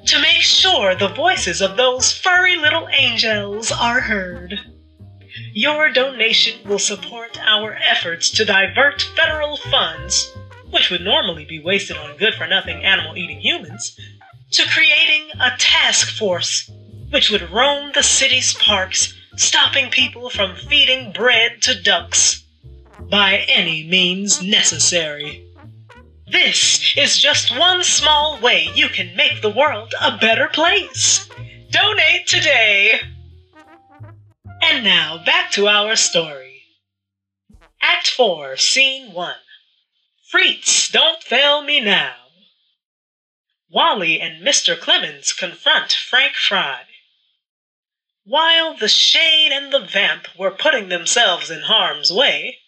to 0.06 0.22
make 0.22 0.42
sure 0.42 0.94
the 0.94 1.08
voices 1.08 1.62
of 1.62 1.76
those 1.76 2.12
furry 2.12 2.56
little 2.56 2.88
angels 2.90 3.72
are 3.72 4.02
heard. 4.02 4.60
Your 5.54 5.90
donation 5.90 6.68
will 6.68 6.80
support 6.80 7.40
our 7.40 7.74
efforts 7.76 8.30
to 8.32 8.46
divert 8.46 9.02
federal 9.16 9.58
funds, 9.58 10.32
which 10.70 10.90
would 10.90 11.02
normally 11.02 11.46
be 11.46 11.60
wasted 11.60 11.98
on 11.98 12.18
good 12.18 12.34
for 12.36 12.48
nothing 12.48 12.84
animal 12.84 13.18
eating 13.18 13.40
humans, 13.40 14.00
to 14.52 14.68
creating 14.70 15.30
a 15.40 15.52
task 15.58 16.18
force 16.18 16.70
which 17.10 17.30
would 17.30 17.50
roam 17.52 17.92
the 17.94 18.04
city's 18.04 18.54
parks, 18.54 19.14
stopping 19.36 19.90
people 19.90 20.30
from 20.30 20.56
feeding 20.56 21.12
bread 21.12 21.62
to 21.62 21.82
ducks 21.82 22.44
by 23.10 23.46
any 23.48 23.88
means 23.88 24.42
necessary. 24.42 25.46
This 26.32 26.94
is 26.96 27.18
just 27.18 27.58
one 27.58 27.84
small 27.84 28.40
way 28.40 28.70
you 28.76 28.90
can 28.90 29.16
make 29.16 29.42
the 29.42 29.50
world 29.50 29.94
a 30.00 30.18
better 30.18 30.48
place. 30.48 31.28
Donate 31.72 32.28
today! 32.28 33.00
And 34.72 34.84
now 34.84 35.18
back 35.18 35.50
to 35.54 35.68
our 35.68 35.96
story. 35.96 36.62
Act 37.82 38.08
4, 38.08 38.56
Scene 38.56 39.14
1. 39.14 39.36
Freets, 40.30 40.90
don't 40.90 41.24
fail 41.24 41.64
me 41.64 41.80
now. 41.80 42.28
Wally 43.72 44.22
and 44.22 44.46
Mr. 44.46 44.80
Clemens 44.80 45.34
confront 45.34 45.92
Frank 45.92 46.36
Fry. 46.36 46.84
While 48.26 48.78
the 48.78 48.88
Shade 48.88 49.52
and 49.52 49.74
the 49.74 49.80
Vamp 49.80 50.28
were 50.38 50.52
putting 50.52 50.90
themselves 50.90 51.50
in 51.50 51.62
harm's 51.62 52.14
way, 52.14 52.60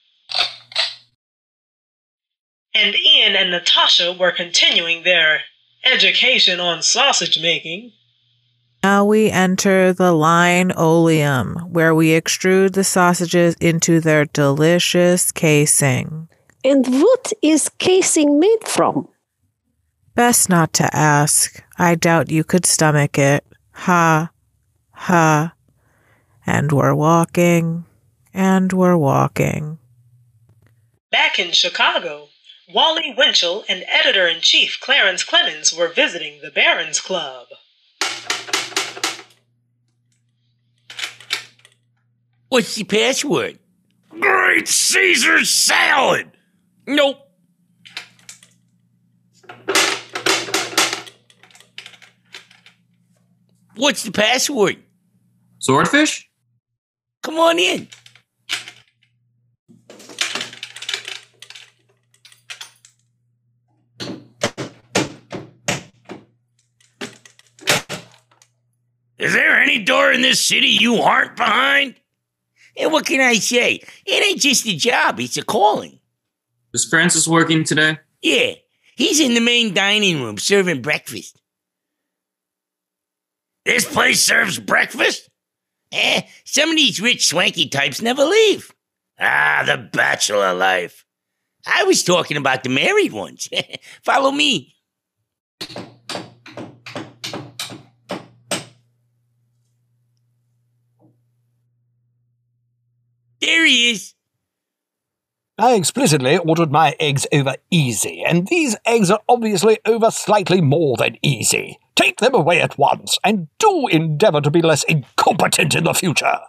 and 2.74 2.96
Ian 2.96 3.36
and 3.36 3.52
Natasha 3.52 4.12
were 4.12 4.32
continuing 4.32 5.04
their 5.04 5.44
education 5.84 6.60
on 6.60 6.82
sausage 6.82 7.40
making, 7.40 7.94
Now 8.84 9.06
we 9.06 9.30
enter 9.30 9.94
the 9.94 10.12
line 10.12 10.72
oleum, 10.76 11.56
where 11.70 11.94
we 11.94 12.10
extrude 12.10 12.74
the 12.74 12.84
sausages 12.84 13.56
into 13.62 14.00
their 14.00 14.26
delicious 14.26 15.32
casing. 15.32 16.30
And 16.64 16.88
what 16.88 17.32
is 17.44 17.70
casing 17.78 18.40
made 18.40 18.68
from? 18.68 19.08
Best 20.16 20.50
not 20.50 20.74
to 20.74 20.96
ask. 20.96 21.64
I 21.78 21.94
doubt 21.94 22.32
you 22.32 22.44
could 22.44 22.66
stomach 22.66 23.20
it. 23.20 23.46
Ha, 23.72 24.32
ha. 24.92 25.54
And 26.48 26.72
we're 26.72 26.96
walking, 26.96 27.86
and 28.34 28.74
we're 28.74 28.98
walking. 28.98 29.78
Back 31.12 31.38
in 31.38 31.52
Chicago, 31.52 32.30
Wally 32.74 33.14
Winchell 33.16 33.64
and 33.70 33.86
editor 33.88 34.28
in 34.28 34.42
chief 34.42 34.80
Clarence 34.82 35.24
Clemens 35.24 35.72
were 35.72 35.88
visiting 35.88 36.40
the 36.42 36.52
Barons 36.52 37.00
Club. 37.00 37.48
What's 42.52 42.76
the 42.76 42.84
password? 42.84 43.60
Great 44.10 44.68
Caesar 44.68 45.46
salad! 45.46 46.34
Nope. 46.86 47.20
What's 53.78 54.04
the 54.04 54.12
password? 54.12 54.84
Swordfish? 55.60 56.30
Come 57.24 57.40
on 57.40 57.58
in. 57.58 57.88
Is 69.18 69.32
there 69.32 69.58
any 69.58 69.86
door 69.86 70.12
in 70.12 70.22
this 70.22 70.46
city 70.46 70.68
you 70.68 70.96
aren't 70.96 71.38
behind? 71.38 71.96
And 72.78 72.92
what 72.92 73.06
can 73.06 73.22
I 73.22 73.36
say? 73.36 73.82
It 74.06 74.24
ain't 74.24 74.40
just 74.40 74.66
a 74.68 74.76
job, 74.76 75.20
it's 75.20 75.38
a 75.38 75.44
calling. 75.44 76.00
Is 76.74 76.86
Francis 76.86 77.28
working 77.28 77.64
today? 77.64 78.00
Yeah, 78.22 78.54
he's 78.96 79.20
in 79.20 79.34
the 79.34 79.42
main 79.42 79.74
dining 79.74 80.22
room 80.22 80.38
serving 80.38 80.82
breakfast. 80.82 81.42
This 83.66 83.86
place 83.86 84.22
serves 84.24 84.60
breakfast? 84.60 85.30
Eh, 85.92 86.22
some 86.46 86.70
of 86.70 86.76
these 86.76 87.02
rich 87.02 87.28
swanky 87.28 87.68
types 87.68 88.02
never 88.02 88.24
leave. 88.24 88.74
Ah, 89.20 89.64
the 89.66 89.78
bachelor 89.78 90.54
life. 90.54 91.06
I 91.66 91.84
was 91.84 92.04
talking 92.04 92.38
about 92.38 92.64
the 92.64 92.70
married 92.70 93.12
ones. 93.12 93.50
Follow 94.04 94.32
me. 94.32 94.76
There 103.42 103.66
he 103.66 103.92
is. 103.92 104.14
I 105.58 105.74
explicitly 105.74 106.38
ordered 106.38 106.72
my 106.72 106.96
eggs 107.00 107.28
over 107.32 107.56
easy, 107.70 108.24
and 108.26 108.48
these 108.48 108.76
eggs 108.86 109.12
are 109.12 109.22
obviously 109.28 109.80
over 109.86 110.10
slightly 110.10 110.62
more 110.62 110.98
than 110.98 111.18
easy. 111.22 111.78
Take 111.96 112.18
them 112.18 112.34
away 112.34 112.62
at 112.62 112.78
once, 112.78 113.20
and 113.24 113.48
do 113.60 113.88
endeavour 113.88 114.42
to 114.42 114.50
be 114.50 114.62
less 114.62 114.84
incompetent 114.84 115.76
in 115.76 115.84
the 115.84 115.94
future. 115.94 116.40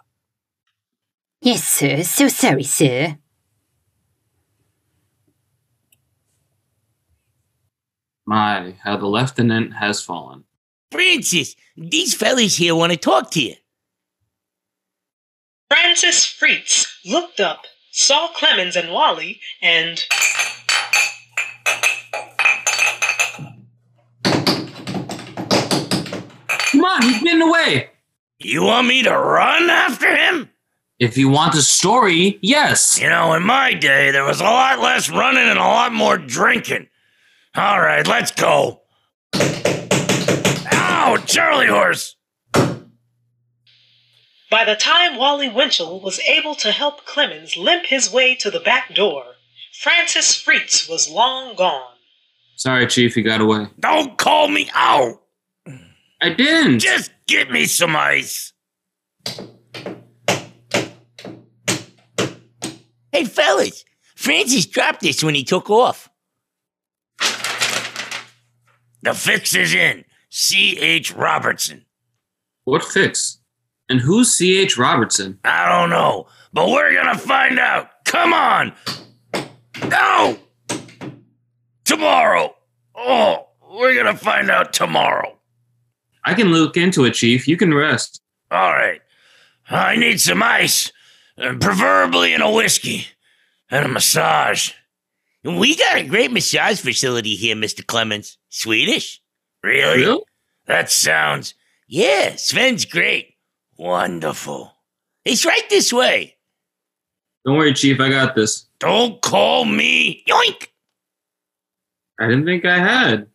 Yes, 1.41 1.63
sir. 1.63 2.03
So 2.03 2.27
sorry, 2.27 2.63
sir. 2.63 3.17
My, 8.25 8.75
how 8.83 8.97
the 8.97 9.07
lieutenant 9.07 9.73
has 9.75 10.01
fallen. 10.01 10.45
Francis, 10.91 11.55
these 11.75 12.13
fellas 12.13 12.55
here 12.55 12.73
want 12.73 12.93
to 12.93 12.97
talk 12.97 13.31
to 13.31 13.41
you. 13.41 13.55
Francis 15.73 16.23
Fritz 16.23 16.99
looked 17.03 17.39
up, 17.39 17.63
saw 17.91 18.27
Clemens 18.35 18.75
and 18.75 18.91
Wally, 18.91 19.39
and 19.59 20.05
Come 26.69 26.85
on, 26.85 27.01
he's 27.01 27.23
getting 27.23 27.41
away. 27.41 27.89
You 28.37 28.61
want 28.61 28.85
me 28.85 29.01
to 29.01 29.17
run 29.17 29.67
after 29.71 30.15
him? 30.15 30.51
If 30.99 31.17
you 31.17 31.29
want 31.29 31.53
the 31.53 31.63
story, 31.63 32.37
yes. 32.43 33.01
You 33.01 33.09
know, 33.09 33.33
in 33.33 33.41
my 33.41 33.73
day, 33.73 34.11
there 34.11 34.25
was 34.25 34.41
a 34.41 34.43
lot 34.43 34.77
less 34.77 35.09
running 35.09 35.49
and 35.49 35.57
a 35.57 35.63
lot 35.63 35.91
more 35.91 36.19
drinking. 36.19 36.87
All 37.55 37.81
right, 37.81 38.07
let's 38.07 38.29
go. 38.29 38.83
Ow, 40.71 41.17
Charlie 41.25 41.65
horse! 41.65 42.15
By 44.53 44.63
the 44.63 44.75
time 44.75 45.17
Wally 45.17 45.49
Winchell 45.49 45.99
was 45.99 46.19
able 46.19 46.53
to 46.53 46.71
help 46.71 47.07
Clemens 47.07 47.57
limp 47.57 47.87
his 47.87 48.13
way 48.13 48.35
to 48.35 48.51
the 48.51 48.59
back 48.59 48.93
door, 48.93 49.23
Francis 49.81 50.39
Fritz 50.39 50.87
was 50.87 51.09
long 51.09 51.55
gone. 51.55 51.95
Sorry, 52.55 52.85
Chief, 52.85 53.15
he 53.15 53.23
got 53.23 53.41
away. 53.41 53.65
Don't 53.79 54.15
call 54.15 54.47
me 54.47 54.69
out! 54.75 55.23
I 56.21 56.29
didn't. 56.37 56.77
Just 56.77 57.09
get 57.25 57.49
me 57.49 57.65
some 57.65 57.95
ice. 57.95 58.53
Hey, 63.11 63.25
fellas, 63.25 63.83
Francis 64.15 64.67
dropped 64.67 65.01
this 65.01 65.23
when 65.23 65.33
he 65.33 65.43
took 65.43 65.71
off. 65.71 66.11
The 69.01 69.15
fix 69.15 69.55
is 69.55 69.73
in. 69.73 70.05
C.H. 70.29 71.15
Robertson. 71.15 71.85
What 72.65 72.83
fix? 72.83 73.39
And 73.89 73.99
who's 73.99 74.31
C.H. 74.31 74.77
Robertson? 74.77 75.39
I 75.43 75.67
don't 75.67 75.89
know, 75.89 76.27
but 76.53 76.69
we're 76.69 76.93
gonna 76.93 77.17
find 77.17 77.59
out. 77.59 77.89
Come 78.05 78.33
on! 78.33 78.73
No! 79.87 80.37
Tomorrow! 81.83 82.55
Oh, 82.95 83.47
we're 83.71 83.95
gonna 83.95 84.17
find 84.17 84.49
out 84.49 84.73
tomorrow. 84.73 85.37
I 86.25 86.33
can 86.33 86.47
look 86.51 86.77
into 86.77 87.05
it, 87.05 87.13
Chief. 87.13 87.47
You 87.47 87.57
can 87.57 87.73
rest. 87.73 88.21
All 88.49 88.71
right. 88.71 89.01
I 89.69 89.95
need 89.95 90.21
some 90.21 90.43
ice, 90.43 90.91
uh, 91.37 91.55
preferably 91.59 92.33
in 92.33 92.41
a 92.41 92.51
whiskey, 92.51 93.07
and 93.69 93.85
a 93.85 93.89
massage. 93.89 94.71
We 95.43 95.75
got 95.75 95.97
a 95.97 96.07
great 96.07 96.31
massage 96.31 96.79
facility 96.79 97.35
here, 97.35 97.55
Mr. 97.55 97.85
Clemens. 97.85 98.37
Swedish? 98.49 99.21
Really? 99.61 100.01
Really? 100.01 100.23
That 100.67 100.89
sounds. 100.89 101.53
Yeah, 101.87 102.35
Sven's 102.35 102.85
great. 102.85 103.32
Wonderful. 103.77 104.75
He's 105.23 105.45
right 105.45 105.69
this 105.69 105.91
way. 105.91 106.35
Don't 107.45 107.57
worry, 107.57 107.73
Chief. 107.73 107.99
I 107.99 108.09
got 108.09 108.35
this. 108.35 108.65
Don't 108.79 109.21
call 109.21 109.65
me. 109.65 110.23
Yoink! 110.27 110.67
I 112.19 112.27
didn't 112.27 112.45
think 112.45 112.65
I 112.65 112.77
had. 112.77 113.27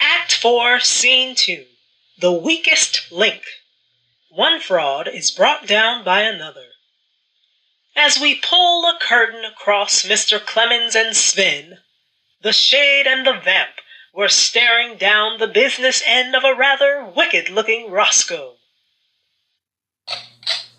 Act 0.00 0.34
4, 0.34 0.80
Scene 0.80 1.34
2 1.34 1.64
The 2.20 2.32
Weakest 2.32 3.10
Link. 3.10 3.42
One 4.30 4.60
fraud 4.60 5.08
is 5.08 5.30
brought 5.30 5.66
down 5.66 6.04
by 6.04 6.22
another. 6.22 6.66
As 7.96 8.18
we 8.20 8.40
pull 8.40 8.84
a 8.86 8.98
curtain 9.00 9.44
across 9.44 10.04
Mr. 10.04 10.44
Clemens 10.44 10.94
and 10.94 11.14
Sven, 11.14 11.78
the 12.42 12.52
shade 12.52 13.06
and 13.06 13.26
the 13.26 13.38
vamp 13.44 13.81
were 14.14 14.28
staring 14.28 14.96
down 14.96 15.38
the 15.38 15.46
business 15.46 16.02
end 16.06 16.34
of 16.34 16.44
a 16.44 16.54
rather 16.54 17.10
wicked 17.16 17.50
looking 17.50 17.90
Roscoe. 17.90 18.54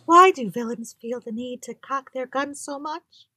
Why 0.06 0.32
do 0.32 0.50
villains 0.50 0.96
feel 1.02 1.20
the 1.20 1.32
need 1.32 1.62
to 1.64 1.74
cock 1.74 2.12
their 2.14 2.26
guns 2.26 2.60
so 2.60 2.78
much? 2.78 3.28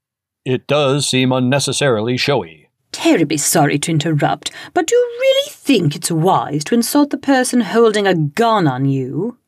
It 0.44 0.66
does 0.66 1.08
seem 1.08 1.32
unnecessarily 1.32 2.16
showy. 2.16 2.68
Terribly 2.92 3.36
sorry 3.36 3.78
to 3.80 3.90
interrupt, 3.90 4.50
but 4.74 4.86
do 4.86 4.94
you 4.94 5.16
really 5.20 5.50
think 5.50 5.94
it's 5.94 6.10
wise 6.10 6.64
to 6.64 6.74
insult 6.74 7.10
the 7.10 7.18
person 7.18 7.60
holding 7.60 8.06
a 8.06 8.14
gun 8.14 8.66
on 8.66 8.84
you? 8.84 9.38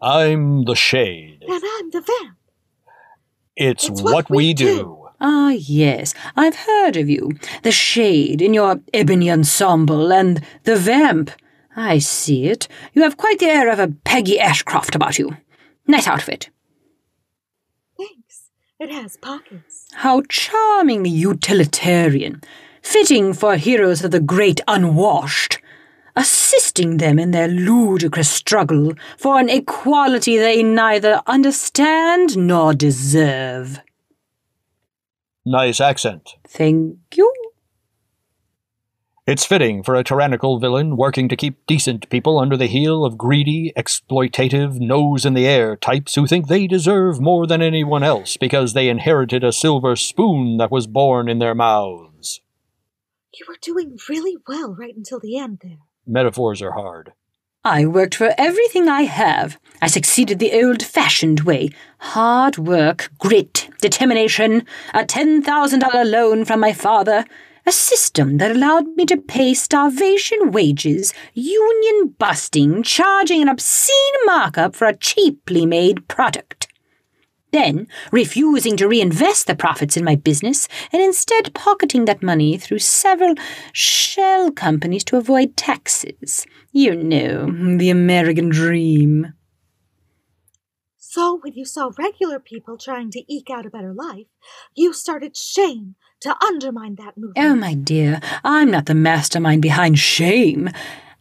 I'm 0.00 0.64
the 0.64 0.74
shade. 0.74 1.44
And 1.46 1.62
I'm 1.76 1.90
the 1.90 2.00
vamp. 2.00 2.38
It's, 3.56 3.88
It's 3.88 4.02
what, 4.02 4.12
what 4.12 4.30
we, 4.30 4.36
we 4.36 4.54
do. 4.54 4.76
do. 4.78 5.03
Ah, 5.20 5.50
yes, 5.50 6.12
I've 6.36 6.56
heard 6.56 6.96
of 6.96 7.08
you. 7.08 7.32
The 7.62 7.72
shade 7.72 8.42
in 8.42 8.52
your 8.52 8.80
ebony 8.92 9.30
ensemble 9.30 10.12
and 10.12 10.42
the 10.64 10.76
vamp. 10.76 11.30
I 11.76 11.98
see 11.98 12.46
it. 12.46 12.68
You 12.92 13.02
have 13.02 13.16
quite 13.16 13.38
the 13.38 13.46
air 13.46 13.70
of 13.70 13.78
a 13.78 13.88
Peggy 14.04 14.38
Ashcroft 14.38 14.94
about 14.94 15.18
you. 15.18 15.36
Nice 15.86 16.06
outfit. 16.06 16.50
Thanks. 17.96 18.50
It 18.78 18.90
has 18.90 19.16
pockets. 19.16 19.88
How 19.94 20.22
charmingly 20.28 21.10
utilitarian. 21.10 22.42
Fitting 22.82 23.32
for 23.32 23.56
heroes 23.56 24.04
of 24.04 24.10
the 24.10 24.20
great 24.20 24.60
unwashed. 24.68 25.58
Assisting 26.16 26.98
them 26.98 27.18
in 27.18 27.32
their 27.32 27.48
ludicrous 27.48 28.30
struggle 28.30 28.92
for 29.16 29.40
an 29.40 29.48
equality 29.48 30.38
they 30.38 30.62
neither 30.62 31.20
understand 31.26 32.36
nor 32.36 32.72
deserve. 32.72 33.80
Nice 35.46 35.80
accent. 35.80 36.34
Thank 36.48 36.98
you. 37.16 37.32
It's 39.26 39.46
fitting 39.46 39.82
for 39.82 39.94
a 39.94 40.04
tyrannical 40.04 40.58
villain 40.58 40.98
working 40.98 41.30
to 41.30 41.36
keep 41.36 41.66
decent 41.66 42.10
people 42.10 42.38
under 42.38 42.58
the 42.58 42.66
heel 42.66 43.06
of 43.06 43.16
greedy, 43.16 43.72
exploitative, 43.74 44.78
nose 44.78 45.24
in 45.24 45.32
the 45.32 45.46
air 45.46 45.76
types 45.76 46.14
who 46.14 46.26
think 46.26 46.48
they 46.48 46.66
deserve 46.66 47.22
more 47.22 47.46
than 47.46 47.62
anyone 47.62 48.02
else 48.02 48.36
because 48.36 48.74
they 48.74 48.90
inherited 48.90 49.42
a 49.42 49.50
silver 49.50 49.96
spoon 49.96 50.58
that 50.58 50.70
was 50.70 50.86
born 50.86 51.30
in 51.30 51.38
their 51.38 51.54
mouths. 51.54 52.42
You 53.32 53.46
were 53.48 53.56
doing 53.60 53.96
really 54.10 54.36
well 54.46 54.74
right 54.74 54.94
until 54.94 55.20
the 55.20 55.38
end 55.38 55.60
there. 55.62 55.78
Metaphors 56.06 56.60
are 56.60 56.72
hard. 56.72 57.12
I 57.66 57.86
worked 57.86 58.14
for 58.14 58.34
everything 58.36 58.90
I 58.90 59.04
have. 59.04 59.58
I 59.80 59.86
succeeded 59.86 60.38
the 60.38 60.52
old 60.62 60.82
fashioned 60.82 61.40
way 61.40 61.70
hard 61.98 62.58
work, 62.58 63.10
grit, 63.18 63.70
determination, 63.80 64.66
a 64.92 65.04
$10,000 65.04 66.10
loan 66.10 66.44
from 66.44 66.60
my 66.60 66.74
father, 66.74 67.24
a 67.64 67.72
system 67.72 68.36
that 68.36 68.50
allowed 68.50 68.88
me 68.96 69.06
to 69.06 69.16
pay 69.16 69.54
starvation 69.54 70.52
wages, 70.52 71.14
union 71.32 72.14
busting, 72.18 72.82
charging 72.82 73.40
an 73.40 73.48
obscene 73.48 74.26
markup 74.26 74.76
for 74.76 74.86
a 74.86 74.94
cheaply 74.94 75.64
made 75.64 76.06
product. 76.06 76.68
Then, 77.50 77.86
refusing 78.12 78.76
to 78.76 78.88
reinvest 78.88 79.46
the 79.46 79.54
profits 79.54 79.96
in 79.96 80.04
my 80.04 80.16
business 80.16 80.68
and 80.92 81.00
instead 81.00 81.54
pocketing 81.54 82.04
that 82.04 82.22
money 82.22 82.58
through 82.58 82.80
several 82.80 83.36
shell 83.72 84.50
companies 84.50 85.04
to 85.04 85.16
avoid 85.16 85.56
taxes. 85.56 86.46
You 86.76 86.96
know, 86.96 87.46
mm-hmm, 87.46 87.76
the 87.76 87.88
American 87.88 88.48
dream. 88.48 89.32
So, 90.98 91.38
when 91.40 91.52
you 91.52 91.64
saw 91.64 91.92
regular 91.96 92.40
people 92.40 92.76
trying 92.76 93.12
to 93.12 93.22
eke 93.32 93.48
out 93.48 93.64
a 93.64 93.70
better 93.70 93.94
life, 93.94 94.26
you 94.74 94.92
started 94.92 95.36
shame 95.36 95.94
to 96.22 96.34
undermine 96.44 96.96
that 96.96 97.16
movement. 97.16 97.38
Oh, 97.38 97.54
my 97.54 97.74
dear, 97.74 98.20
I'm 98.42 98.72
not 98.72 98.86
the 98.86 98.94
mastermind 98.96 99.62
behind 99.62 100.00
shame. 100.00 100.68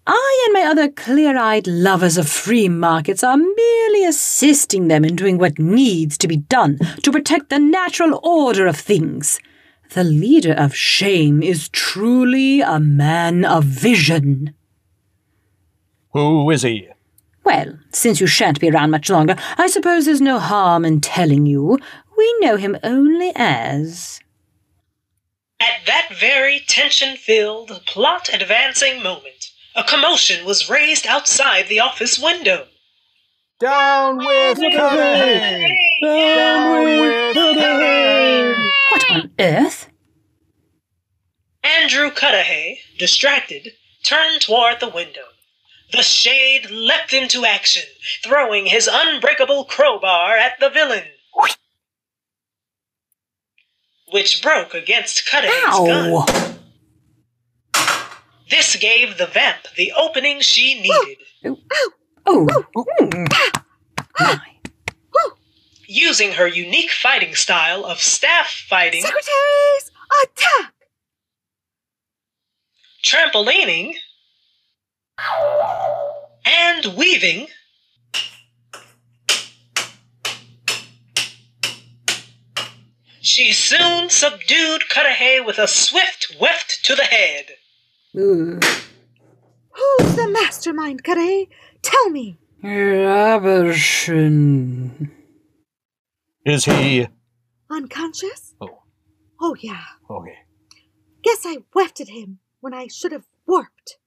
I 0.08 0.44
and 0.48 0.54
my 0.54 0.68
other 0.72 0.90
clear 0.90 1.38
eyed 1.38 1.68
lovers 1.68 2.18
of 2.18 2.28
free 2.28 2.68
markets 2.68 3.24
are 3.24 3.38
merely 3.38 4.06
assisting 4.06 4.88
them 4.88 5.06
in 5.06 5.16
doing 5.16 5.38
what 5.38 5.60
needs 5.60 6.18
to 6.18 6.28
be 6.28 6.38
done 6.38 6.80
to 7.04 7.12
protect 7.12 7.52
the 7.52 7.60
natural 7.60 8.20
order 8.24 8.66
of 8.66 8.76
things. 8.76 9.40
The 9.92 10.04
leader 10.04 10.54
of 10.54 10.76
shame 10.76 11.44
is 11.44 11.70
truly 11.70 12.62
a 12.62 12.80
man 12.80 13.46
of 13.46 13.66
vision. 13.66 14.56
Who 16.14 16.50
is 16.52 16.62
he? 16.62 16.88
Well, 17.44 17.80
since 17.92 18.22
you 18.22 18.28
shan't 18.28 18.60
be 18.60 18.70
around 18.70 18.92
much 18.92 19.10
longer, 19.10 19.36
I 19.58 19.68
suppose 19.68 20.06
there's 20.06 20.22
no 20.22 20.40
harm 20.40 20.86
in 20.86 21.02
telling 21.02 21.46
you. 21.46 21.80
We 22.18 22.36
know 22.40 22.56
him 22.56 22.78
only 22.84 23.32
as. 23.36 24.20
At 25.60 25.86
that 25.88 26.10
very 26.20 26.62
tension 26.68 27.18
filled, 27.18 27.82
plot 27.86 28.30
advancing 28.32 29.02
moment, 29.02 29.52
a 29.76 29.84
commotion 29.84 30.46
was 30.46 30.70
raised 30.70 31.08
outside 31.08 31.68
the 31.68 31.80
office 31.80 32.20
window. 32.20 32.68
Down 33.60 34.18
with 34.18 34.58
Cudahy! 34.58 35.78
Down 36.02 36.84
with 36.84 37.34
Cudahy! 37.34 38.72
What 38.92 39.12
on 39.12 39.32
earth? 39.40 39.90
Andrew 41.64 42.12
Cudahy, 42.12 42.80
distracted, 43.00 43.72
turned 44.04 44.42
toward 44.42 44.80
the 44.80 44.90
window. 44.90 45.24
The 45.94 46.02
shade 46.02 46.72
leapt 46.72 47.14
into 47.14 47.46
action, 47.46 47.84
throwing 48.24 48.66
his 48.66 48.90
unbreakable 48.92 49.66
crowbar 49.66 50.36
at 50.36 50.60
the 50.60 50.72
villain. 50.72 51.04
Which 54.12 54.42
broke 54.42 54.74
against 54.74 55.30
Cudahy's 55.30 55.54
Ow! 55.68 56.26
gun. 56.26 56.60
This 58.50 58.76
gave 58.76 59.20
the 59.20 59.28
vamp 59.28 59.68
the 59.78 59.92
opening 59.92 60.42
she 60.42 60.82
needed. 60.82 61.18
Using 65.88 66.34
her 66.34 66.48
unique 66.48 66.92
fighting 66.92 67.36
style 67.36 67.86
of 67.86 68.00
staff 68.00 68.66
fighting, 68.68 69.04
Secretaries, 69.04 69.92
attack! 70.24 70.74
trampolining, 73.04 73.96
and 76.46 76.86
weaving, 76.98 77.48
she 83.22 83.52
soon 83.54 84.10
subdued 84.10 84.90
Cudahy 84.90 85.40
with 85.42 85.58
a 85.60 85.68
swift 85.68 86.36
weft 86.40 86.80
to 86.86 86.96
the 86.96 87.04
head. 87.04 87.46
Ooh. 88.18 88.60
Who's 89.72 90.16
the 90.16 90.28
mastermind, 90.30 91.04
Kare? 91.04 91.46
Tell 91.82 92.10
me. 92.10 92.38
Robertson. 92.64 94.32
Is 96.46 96.66
he. 96.66 97.08
Unconscious? 97.70 98.54
Oh, 98.62 98.84
Oh, 99.42 99.56
yeah. 99.60 99.82
okay. 100.10 100.38
Guess 101.24 101.46
I 101.46 101.58
wefted 101.74 102.10
him 102.10 102.40
when 102.60 102.74
I 102.74 102.88
should 102.88 103.12
have 103.14 103.26
warped. 103.48 103.98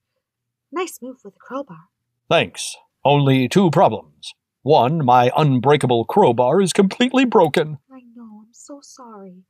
Nice 0.73 0.99
move 1.01 1.19
with 1.25 1.35
the 1.35 1.41
crowbar. 1.41 1.89
Thanks. 2.29 2.77
Only 3.05 3.49
two 3.49 3.71
problems. 3.71 4.33
One, 4.63 5.05
my 5.05 5.31
unbreakable 5.37 6.07
crowbar 6.07 6.61
is 6.61 6.73
completely 6.73 7.25
broken. 7.25 7.79
I 7.91 8.01
know, 8.17 8.43
I'm 8.43 8.53
so 8.53 8.81
sorry. 8.83 9.45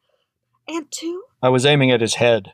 And 0.68 0.90
two, 0.90 1.22
I 1.42 1.48
was 1.48 1.64
aiming 1.64 1.90
at 1.90 2.00
his 2.00 2.16
head. 2.16 2.52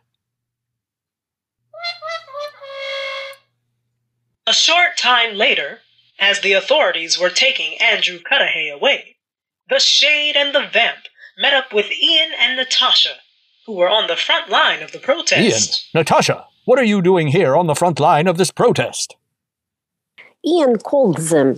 A 4.46 4.52
short 4.52 4.96
time 4.96 5.34
later, 5.34 5.80
as 6.18 6.40
the 6.40 6.52
authorities 6.52 7.18
were 7.18 7.30
taking 7.30 7.80
Andrew 7.80 8.18
Cudahy 8.18 8.68
away, 8.68 9.16
the 9.68 9.80
Shade 9.80 10.36
and 10.36 10.54
the 10.54 10.68
Vamp 10.72 11.06
met 11.38 11.54
up 11.54 11.72
with 11.72 11.90
Ian 11.90 12.30
and 12.38 12.56
Natasha, 12.56 13.16
who 13.66 13.72
were 13.74 13.88
on 13.88 14.06
the 14.06 14.16
front 14.16 14.50
line 14.50 14.82
of 14.82 14.92
the 14.92 14.98
protest. 14.98 15.40
Ian, 15.40 15.50
protest. 15.50 15.88
Natasha, 15.94 16.46
what 16.64 16.78
are 16.78 16.84
you 16.84 17.02
doing 17.02 17.28
here 17.28 17.56
on 17.56 17.66
the 17.66 17.74
front 17.74 17.98
line 17.98 18.26
of 18.26 18.38
this 18.38 18.50
protest? 18.50 19.16
Ian 20.44 20.78
called 20.78 21.18
them. 21.18 21.56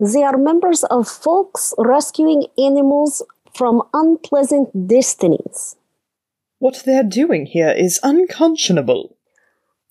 They 0.00 0.22
are 0.22 0.36
members 0.36 0.84
of 0.84 1.08
folks 1.08 1.72
rescuing 1.78 2.46
animals 2.58 3.22
from 3.56 3.82
unpleasant 3.92 4.88
destinies. 4.88 5.76
What 6.58 6.82
they're 6.84 7.04
doing 7.04 7.46
here 7.46 7.70
is 7.70 8.00
unconscionable. 8.02 9.16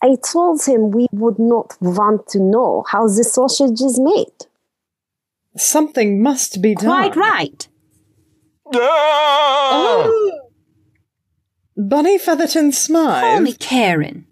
I 0.01 0.15
told 0.15 0.65
him 0.65 0.91
we 0.91 1.07
would 1.11 1.39
not 1.39 1.77
want 1.79 2.27
to 2.29 2.39
know 2.39 2.83
how 2.89 3.07
the 3.07 3.23
sausage 3.23 3.79
is 3.79 3.99
made. 3.99 4.47
Something 5.55 6.21
must 6.21 6.61
be 6.61 6.75
done. 6.75 7.11
Quite 7.11 7.15
right. 7.15 7.67
Ah! 8.75 10.11
Bunny 11.77 12.17
Featherton 12.17 12.71
smiled. 12.73 13.21
Call 13.21 13.39
me 13.39 13.53
Karen. 13.53 14.25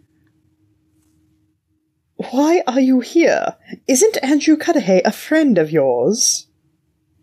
Why 2.30 2.61
are 2.67 2.80
you 2.80 2.99
here? 2.99 3.55
Isn't 3.88 4.17
Andrew 4.24 4.57
Cudahy 4.57 5.01
a 5.03 5.11
friend 5.11 5.57
of 5.57 5.72
yours? 5.72 6.47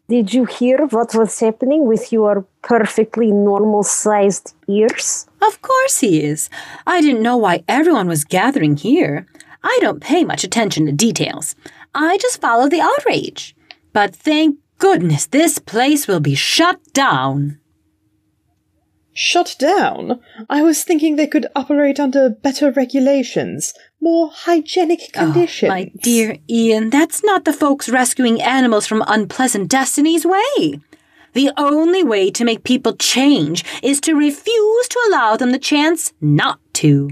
Did 0.09 0.33
you 0.33 0.47
hear 0.47 0.87
what 0.87 1.15
was 1.15 1.39
happening 1.39 1.87
with 1.87 2.13
your 2.13 2.47
perfectly 2.63 3.31
normal 3.31 3.83
sized 3.83 4.55
ears? 4.67 5.27
Of 5.43 5.61
course 5.61 6.01
he 6.01 6.25
is. 6.25 6.49
I 6.87 7.01
didn't 7.01 7.23
know 7.23 7.37
why 7.37 7.63
everyone 7.69 8.09
was 8.09 8.25
gathering 8.25 8.77
here. 8.77 9.27
I 9.63 9.79
don't 9.83 10.01
pay 10.01 10.25
much 10.25 10.45
attention 10.45 10.87
to 10.87 10.93
details. 10.93 11.55
I 11.95 12.17
just 12.19 12.41
follow 12.41 12.69
the 12.69 12.81
outrage. 12.81 13.55
But 13.93 14.17
thank 14.17 14.57
goodness 14.79 15.27
this 15.27 15.59
place 15.59 16.09
will 16.09 16.21
be 16.21 16.35
shut 16.35 16.81
down. 16.93 17.59
Shut 19.21 19.57
down? 19.59 20.21
I 20.49 20.63
was 20.63 20.85
thinking 20.85 21.17
they 21.17 21.27
could 21.27 21.49
operate 21.57 21.99
under 21.99 22.31
better 22.31 22.71
regulations, 22.71 23.75
more 24.01 24.31
hygienic 24.33 25.11
ah, 25.17 25.25
conditions. 25.25 25.71
Oh, 25.73 25.75
my 25.75 25.91
dear 26.01 26.37
Ian, 26.49 26.91
that's 26.91 27.25
not 27.25 27.45
the 27.45 27.53
folks 27.53 27.89
rescuing 27.89 28.41
animals 28.41 28.87
from 28.87 29.03
unpleasant 29.09 29.69
destinies 29.69 30.25
way. 30.25 30.79
The 31.33 31.51
only 31.57 32.05
way 32.05 32.31
to 32.31 32.45
make 32.45 32.63
people 32.63 32.95
change 32.95 33.65
is 33.83 34.01
to 34.03 34.15
refuse 34.15 34.87
to 34.87 35.01
allow 35.09 35.37
them 35.37 35.51
the 35.51 35.59
chance 35.59 36.13
not 36.21 36.61
to. 36.75 37.11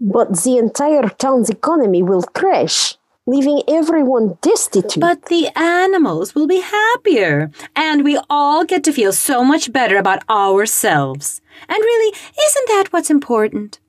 But 0.00 0.44
the 0.44 0.56
entire 0.56 1.10
town's 1.10 1.50
economy 1.50 2.02
will 2.02 2.22
crash, 2.22 2.96
leaving 3.26 3.62
everyone 3.68 4.38
destitute. 4.40 5.00
But 5.00 5.26
the 5.26 5.48
animals 5.56 6.34
will 6.34 6.46
be 6.46 6.60
happier, 6.60 7.50
and 7.74 8.04
we 8.04 8.18
all 8.30 8.64
get 8.64 8.84
to 8.84 8.92
feel 8.92 9.12
so 9.12 9.42
much 9.44 9.72
better 9.72 9.96
about 9.96 10.28
ourselves. 10.30 11.40
And 11.68 11.78
really, 11.78 12.16
isn't 12.46 12.68
that 12.68 12.92
what's 12.92 13.10
important? 13.10 13.80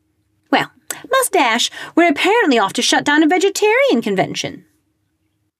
Well, 0.51 0.71
Mustache, 1.11 1.69
we're 1.95 2.09
apparently 2.09 2.57
off 2.57 2.73
to 2.73 2.81
shut 2.81 3.03
down 3.05 3.23
a 3.23 3.27
vegetarian 3.27 4.01
convention. 4.01 4.65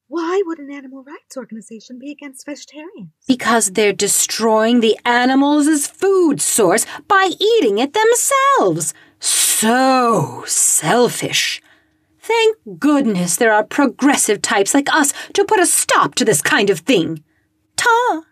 why 0.09 0.41
would 0.45 0.57
an 0.59 0.71
animal 0.71 1.03
rights 1.03 1.36
organization 1.36 1.99
be 1.99 2.09
against 2.11 2.45
vegetarians? 2.45 3.11
Because 3.28 3.71
they're 3.71 3.91
destroying 3.93 4.80
the 4.80 4.97
animals' 5.05 5.86
food 5.86 6.39
source 6.41 6.86
by 7.09 7.32
eating 7.39 7.78
it 7.78 7.93
themselves. 7.93 8.93
So 9.19 10.43
selfish. 10.47 11.61
Thank 12.28 12.57
goodness 12.78 13.38
there 13.38 13.53
are 13.53 13.63
progressive 13.63 14.41
types 14.41 14.73
like 14.73 14.93
us 14.93 15.13
to 15.32 15.45
put 15.45 15.61
a 15.61 15.65
stop 15.65 16.13
to 16.15 16.25
this 16.25 16.41
kind 16.41 16.69
of 16.69 16.80
thing. 16.80 17.23
Ta! 17.78 18.23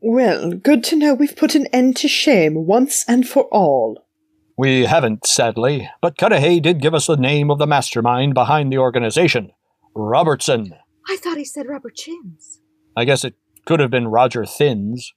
Well, 0.00 0.52
good 0.52 0.82
to 0.84 0.96
know 0.96 1.12
we've 1.12 1.36
put 1.36 1.54
an 1.54 1.66
end 1.66 1.98
to 1.98 2.08
shame 2.08 2.66
once 2.66 3.04
and 3.06 3.28
for 3.28 3.44
all. 3.52 4.06
We 4.56 4.86
haven't, 4.86 5.26
sadly, 5.26 5.90
but 6.00 6.16
Cudahy 6.16 6.58
did 6.58 6.80
give 6.80 6.94
us 6.94 7.08
the 7.08 7.16
name 7.18 7.50
of 7.50 7.58
the 7.58 7.66
mastermind 7.66 8.32
behind 8.32 8.72
the 8.72 8.78
organization 8.78 9.50
Robertson. 9.94 10.72
I 11.10 11.18
thought 11.18 11.36
he 11.36 11.44
said 11.44 11.66
rubber 11.68 11.90
chins. 11.90 12.62
I 12.96 13.04
guess 13.04 13.22
it 13.22 13.34
could 13.66 13.80
have 13.80 13.90
been 13.90 14.08
Roger 14.08 14.46
Thins, 14.46 15.12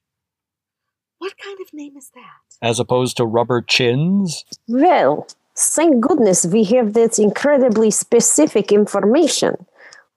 What 1.18 1.34
kind 1.38 1.58
of 1.60 1.72
name 1.72 1.96
is 1.96 2.10
that? 2.14 2.56
as 2.62 2.80
opposed 2.80 3.16
to 3.18 3.26
Rubber 3.26 3.60
Chins. 3.60 4.44
Well, 4.66 5.26
thank 5.54 6.00
goodness 6.00 6.46
we 6.46 6.64
have 6.64 6.94
that 6.94 7.18
incredibly 7.18 7.90
specific 7.90 8.72
information. 8.72 9.66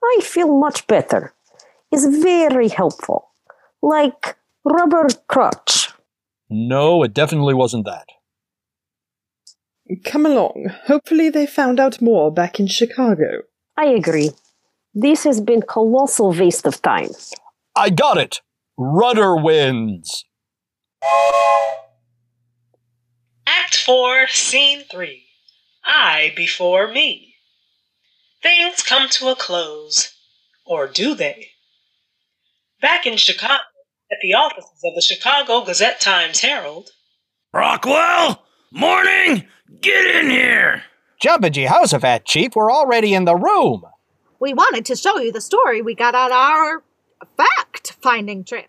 I 0.02 0.20
feel 0.22 0.58
much 0.58 0.86
better. 0.86 1.32
It's 1.92 2.06
very 2.06 2.68
helpful. 2.68 3.28
Like 3.82 4.36
rubber 4.64 5.08
crutch. 5.28 5.90
No, 6.48 7.02
it 7.02 7.12
definitely 7.12 7.54
wasn't 7.54 7.84
that. 7.84 8.06
Come 10.04 10.24
along. 10.24 10.70
Hopefully 10.86 11.30
they 11.30 11.46
found 11.46 11.80
out 11.80 12.00
more 12.00 12.32
back 12.32 12.60
in 12.60 12.66
Chicago. 12.68 13.42
I 13.76 13.86
agree. 13.86 14.30
This 14.94 15.24
has 15.24 15.40
been 15.40 15.62
colossal 15.62 16.32
waste 16.32 16.66
of 16.66 16.80
time. 16.82 17.10
I 17.76 17.90
got 17.90 18.18
it! 18.18 18.40
Rudder 18.76 19.36
wins! 19.36 20.24
4, 23.90 24.28
Scene 24.28 24.84
3 24.88 25.26
I 25.84 26.32
Before 26.36 26.86
Me. 26.86 27.34
Things 28.40 28.84
come 28.84 29.08
to 29.08 29.30
a 29.30 29.34
close. 29.34 30.14
Or 30.64 30.86
do 30.86 31.16
they? 31.16 31.48
Back 32.80 33.04
in 33.04 33.16
Chicago, 33.16 33.64
at 34.12 34.18
the 34.22 34.34
offices 34.34 34.80
of 34.84 34.94
the 34.94 35.00
Chicago 35.00 35.64
Gazette 35.64 36.00
Times 36.00 36.40
Herald, 36.40 36.90
Rockwell? 37.52 38.44
Morning? 38.70 39.48
Get 39.80 40.14
in 40.14 40.30
here! 40.30 40.84
Jumpin' 41.20 41.52
Jehoshaphat, 41.52 42.24
Chief, 42.26 42.54
we're 42.54 42.70
already 42.70 43.12
in 43.12 43.24
the 43.24 43.34
room. 43.34 43.82
We 44.38 44.54
wanted 44.54 44.84
to 44.86 44.94
show 44.94 45.18
you 45.18 45.32
the 45.32 45.40
story 45.40 45.82
we 45.82 45.96
got 45.96 46.14
on 46.14 46.30
our 46.30 46.84
fact 47.36 47.96
finding 48.00 48.44
trip. 48.44 48.68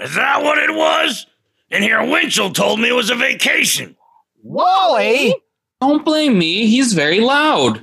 Is 0.00 0.14
that 0.14 0.42
what 0.42 0.58
it 0.58 0.74
was? 0.74 1.26
And 1.70 1.82
here 1.82 2.02
Winchell 2.02 2.52
told 2.52 2.80
me 2.80 2.88
it 2.88 2.94
was 2.94 3.10
a 3.10 3.14
vacation. 3.14 3.96
Wally! 4.42 5.34
Don't 5.80 6.04
blame 6.04 6.38
me. 6.38 6.66
He's 6.66 6.92
very 6.92 7.20
loud. 7.20 7.82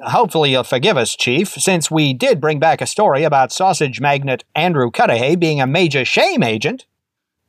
Hopefully 0.00 0.50
you'll 0.50 0.64
forgive 0.64 0.96
us, 0.96 1.16
Chief, 1.16 1.48
since 1.48 1.90
we 1.90 2.12
did 2.12 2.40
bring 2.40 2.58
back 2.58 2.80
a 2.80 2.86
story 2.86 3.24
about 3.24 3.52
sausage 3.52 4.00
magnate 4.00 4.44
Andrew 4.54 4.90
Cudahy 4.90 5.36
being 5.36 5.60
a 5.60 5.66
major 5.66 6.04
shame 6.04 6.42
agent. 6.42 6.86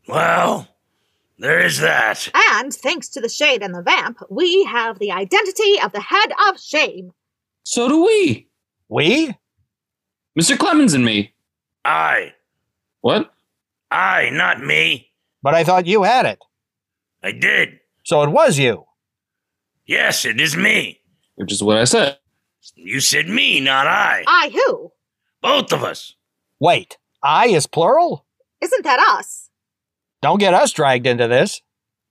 Well, 0.08 0.68
there 1.38 1.60
is 1.60 1.80
that. 1.80 2.30
And 2.34 2.74
thanks 2.74 3.10
to 3.10 3.22
the 3.22 3.30
Shade 3.30 3.62
and 3.62 3.74
the 3.74 3.82
Vamp, 3.82 4.20
we 4.30 4.64
have 4.66 5.00
the 5.00 5.12
identity 5.12 5.80
of 5.84 5.92
the 5.92 6.02
head 6.02 6.32
of 6.50 6.60
shame. 6.60 7.12
So 7.64 7.90
do 7.90 8.06
we. 8.06 8.48
We? 8.88 9.36
Mr. 10.40 10.58
Clemens 10.58 10.94
and 10.94 11.04
me. 11.04 11.34
I. 11.84 12.34
What? 13.02 13.34
I, 13.96 14.30
not 14.30 14.62
me. 14.62 15.12
But 15.42 15.56
I 15.56 15.64
thought 15.64 15.88
you 15.88 16.04
had 16.04 16.26
it. 16.26 16.40
I 17.24 17.32
did. 17.32 17.80
So 18.04 18.22
it 18.24 18.30
was 18.30 18.60
you. 18.60 18.86
Yes, 19.86 20.26
it 20.26 20.42
is 20.42 20.58
me. 20.58 21.00
Which 21.36 21.52
is 21.52 21.64
what 21.64 21.78
I 21.78 21.86
said. 21.86 22.18
You 22.76 23.00
said 23.00 23.30
me, 23.30 23.60
not 23.62 23.88
I. 23.88 24.24
I 24.28 24.50
who? 24.50 24.92
Both 25.42 25.72
of 25.72 25.84
us. 25.84 26.16
Wait, 26.60 26.98
I 27.24 27.48
is 27.48 27.68
plural? 27.68 28.26
Isn't 28.62 28.84
that 28.84 29.00
us? 29.00 29.50
Don't 30.22 30.40
get 30.40 30.54
us 30.54 30.72
dragged 30.72 31.08
into 31.08 31.28
this. 31.28 31.62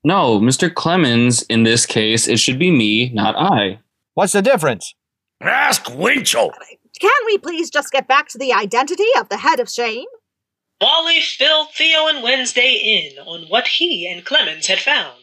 No, 0.04 0.40
Mr. 0.40 0.72
Clemens, 0.72 1.42
in 1.42 1.64
this 1.64 1.84
case, 1.84 2.28
it 2.28 2.38
should 2.38 2.58
be 2.58 2.70
me, 2.70 3.10
not 3.10 3.34
I. 3.36 3.80
What's 4.14 4.32
the 4.32 4.42
difference? 4.42 4.94
Ask 5.40 5.90
Winchell. 5.94 6.52
Can 7.00 7.10
we 7.26 7.38
please 7.38 7.70
just 7.70 7.90
get 7.92 8.06
back 8.06 8.28
to 8.28 8.38
the 8.38 8.52
identity 8.52 9.08
of 9.18 9.28
the 9.28 9.38
head 9.38 9.60
of 9.60 9.68
shame? 9.68 10.06
Wally 10.84 11.22
filled 11.22 11.70
Theo 11.72 12.08
and 12.08 12.22
Wednesday 12.22 12.74
in 12.74 13.18
on 13.26 13.44
what 13.48 13.66
he 13.66 14.06
and 14.06 14.22
Clemens 14.22 14.66
had 14.66 14.78
found. 14.78 15.18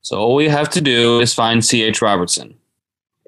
So 0.00 0.16
all 0.16 0.34
we 0.34 0.48
have 0.48 0.70
to 0.70 0.80
do 0.80 1.20
is 1.20 1.34
find 1.34 1.62
C.H. 1.62 2.00
Robertson. 2.00 2.54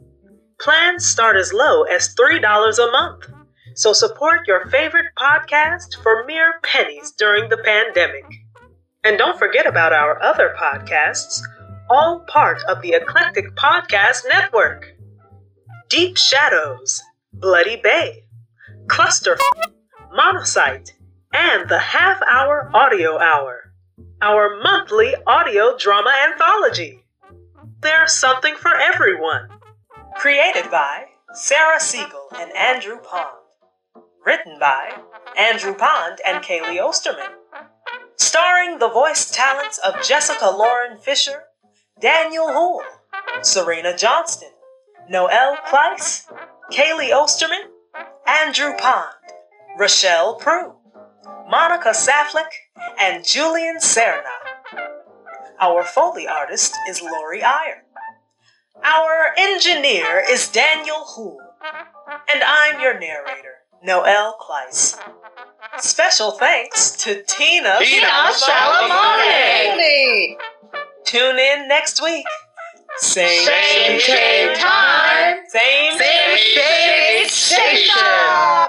Plans 0.60 1.06
start 1.06 1.36
as 1.36 1.52
low 1.52 1.82
as 1.82 2.14
$3 2.14 2.38
a 2.42 2.90
month, 2.90 3.26
so 3.74 3.92
support 3.92 4.46
your 4.46 4.66
favorite 4.70 5.06
podcast 5.18 6.02
for 6.02 6.24
mere 6.26 6.54
pennies 6.62 7.12
during 7.18 7.48
the 7.48 7.58
pandemic. 7.58 8.24
And 9.02 9.18
don't 9.18 9.38
forget 9.38 9.66
about 9.66 9.92
our 9.92 10.22
other 10.22 10.54
podcasts, 10.58 11.40
all 11.90 12.24
part 12.26 12.62
of 12.68 12.80
the 12.80 12.94
Eclectic 12.94 13.54
Podcast 13.56 14.22
Network. 14.28 14.86
Deep 15.90 16.16
Shadows, 16.16 17.02
Bloody 17.32 17.76
Bay, 17.76 18.24
Cluster, 18.88 19.36
Monocyte, 20.16 20.92
and 21.32 21.68
the 21.68 21.78
Half 21.78 22.22
Hour 22.22 22.70
Audio 22.72 23.18
Hour, 23.18 23.63
our 24.22 24.60
monthly 24.62 25.14
audio 25.26 25.76
drama 25.76 26.12
anthology. 26.28 27.00
There's 27.80 28.12
something 28.12 28.54
for 28.56 28.74
everyone. 28.74 29.48
Created 30.16 30.70
by 30.70 31.06
Sarah 31.32 31.80
Siegel 31.80 32.28
and 32.38 32.50
Andrew 32.56 32.98
Pond. 32.98 33.36
Written 34.24 34.58
by 34.58 34.92
Andrew 35.36 35.74
Pond 35.74 36.20
and 36.26 36.42
Kaylee 36.42 36.80
Osterman. 36.80 37.30
Starring 38.16 38.78
the 38.78 38.88
voice 38.88 39.30
talents 39.30 39.78
of 39.78 40.02
Jessica 40.02 40.46
Lauren 40.46 40.98
Fisher, 40.98 41.44
Daniel 42.00 42.48
Houle, 42.48 42.82
Serena 43.42 43.96
Johnston, 43.96 44.50
Noel 45.10 45.56
Kleiss, 45.66 46.26
Kaylee 46.72 47.12
Osterman, 47.12 47.70
Andrew 48.26 48.72
Pond, 48.78 49.14
Rochelle 49.78 50.36
Prue, 50.36 50.74
Monica 51.48 51.90
Saflick, 51.90 52.50
and 53.00 53.24
Julian 53.24 53.76
Serna. 53.78 54.22
Our 55.60 55.84
Foley 55.84 56.26
artist 56.26 56.74
is 56.88 57.02
Lori 57.02 57.42
Iyer. 57.42 57.84
Our 58.82 59.32
engineer 59.36 60.22
is 60.28 60.48
Daniel 60.48 61.04
Houle. 61.04 61.38
And 62.32 62.42
I'm 62.44 62.80
your 62.80 62.98
narrator, 62.98 63.54
Noel 63.82 64.36
Kleiss. 64.40 64.98
Special 65.78 66.32
thanks 66.32 66.92
to 66.98 67.22
Tina, 67.24 67.76
Tina 67.80 68.06
Salamone. 68.32 70.36
Tune 71.04 71.38
in 71.38 71.68
next 71.68 72.02
week. 72.02 72.26
Same, 72.98 73.44
Same 73.44 74.00
shade 74.00 74.56
time. 74.56 75.38
Same, 75.48 75.98
Same 75.98 76.36
shade 76.38 77.28
station. 77.28 78.63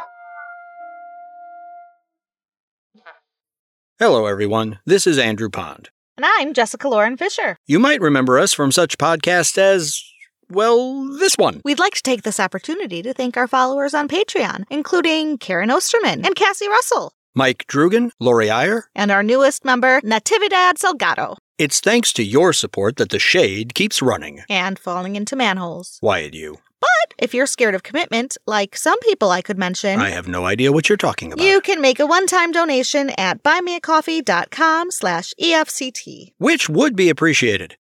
Hello, 3.97 4.25
everyone. 4.25 4.79
This 4.85 5.07
is 5.07 5.17
Andrew 5.17 5.49
Pond. 5.49 5.89
And 6.17 6.25
I'm 6.37 6.53
Jessica 6.53 6.87
Lauren 6.89 7.15
Fisher. 7.17 7.57
You 7.65 7.79
might 7.79 8.01
remember 8.01 8.37
us 8.37 8.53
from 8.53 8.71
such 8.71 8.97
podcasts 8.97 9.57
as, 9.57 10.01
well, 10.49 11.05
this 11.17 11.35
one. 11.37 11.61
We'd 11.63 11.79
like 11.79 11.93
to 11.93 12.03
take 12.03 12.23
this 12.23 12.39
opportunity 12.39 13.01
to 13.01 13.13
thank 13.13 13.37
our 13.37 13.47
followers 13.47 13.93
on 13.93 14.07
Patreon, 14.09 14.65
including 14.69 15.37
Karen 15.37 15.71
Osterman 15.71 16.25
and 16.25 16.35
Cassie 16.35 16.67
Russell, 16.67 17.13
Mike 17.35 17.65
Drugan, 17.67 18.11
Lori 18.19 18.49
Iyer. 18.49 18.85
and 18.95 19.11
our 19.11 19.23
newest 19.23 19.63
member, 19.65 20.01
Natividad 20.01 20.73
Salgado, 20.73 21.37
It's 21.57 21.79
thanks 21.79 22.11
to 22.13 22.23
your 22.23 22.51
support 22.53 22.97
that 22.97 23.09
the 23.09 23.19
shade 23.19 23.73
keeps 23.75 24.01
running. 24.01 24.41
and 24.49 24.77
falling 24.77 25.15
into 25.15 25.35
manholes. 25.37 25.99
Wyatt, 26.01 26.33
you. 26.33 26.57
But 26.85 27.15
if 27.23 27.33
you're 27.33 27.45
scared 27.47 27.75
of 27.75 27.83
commitment, 27.83 28.37
like 28.45 28.75
some 28.75 28.99
people 28.99 29.31
I 29.31 29.41
could 29.41 29.57
mention, 29.57 29.99
I 29.99 30.09
have 30.09 30.27
no 30.27 30.45
idea 30.45 30.71
what 30.71 30.87
you're 30.89 30.97
talking 30.97 31.31
about. 31.33 31.43
you 31.43 31.61
can 31.61 31.81
make 31.81 31.99
a 31.99 32.05
one-time 32.05 32.51
donation 32.51 33.09
at 33.17 33.41
buymeacoffee.com 33.43 34.91
slash 34.91 35.33
EFCT. 35.41 36.33
Which 36.37 36.69
would 36.69 36.95
be 36.95 37.09
appreciated. 37.09 37.77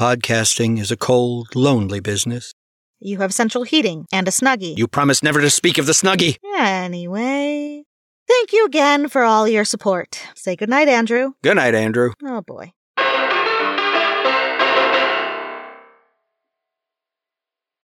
Podcasting 0.00 0.78
is 0.80 0.90
a 0.90 0.96
cold, 0.96 1.48
lonely 1.56 2.00
business. 2.00 2.52
You 3.00 3.18
have 3.18 3.34
central 3.34 3.64
heating 3.64 4.06
and 4.12 4.26
a 4.28 4.30
snuggie. 4.30 4.76
You 4.76 4.86
promised 4.88 5.22
never 5.22 5.40
to 5.40 5.50
speak 5.50 5.78
of 5.78 5.86
the 5.86 5.92
snuggie. 5.92 6.36
Anyway, 6.56 7.82
thank 8.26 8.52
you 8.52 8.64
again 8.66 9.08
for 9.08 9.22
all 9.24 9.46
your 9.48 9.64
support. 9.64 10.20
Say 10.34 10.56
goodnight, 10.56 10.88
Andrew. 10.88 11.32
Good 11.42 11.56
night, 11.56 11.74
Andrew. 11.74 12.12
Oh 12.24 12.40
boy. 12.42 12.72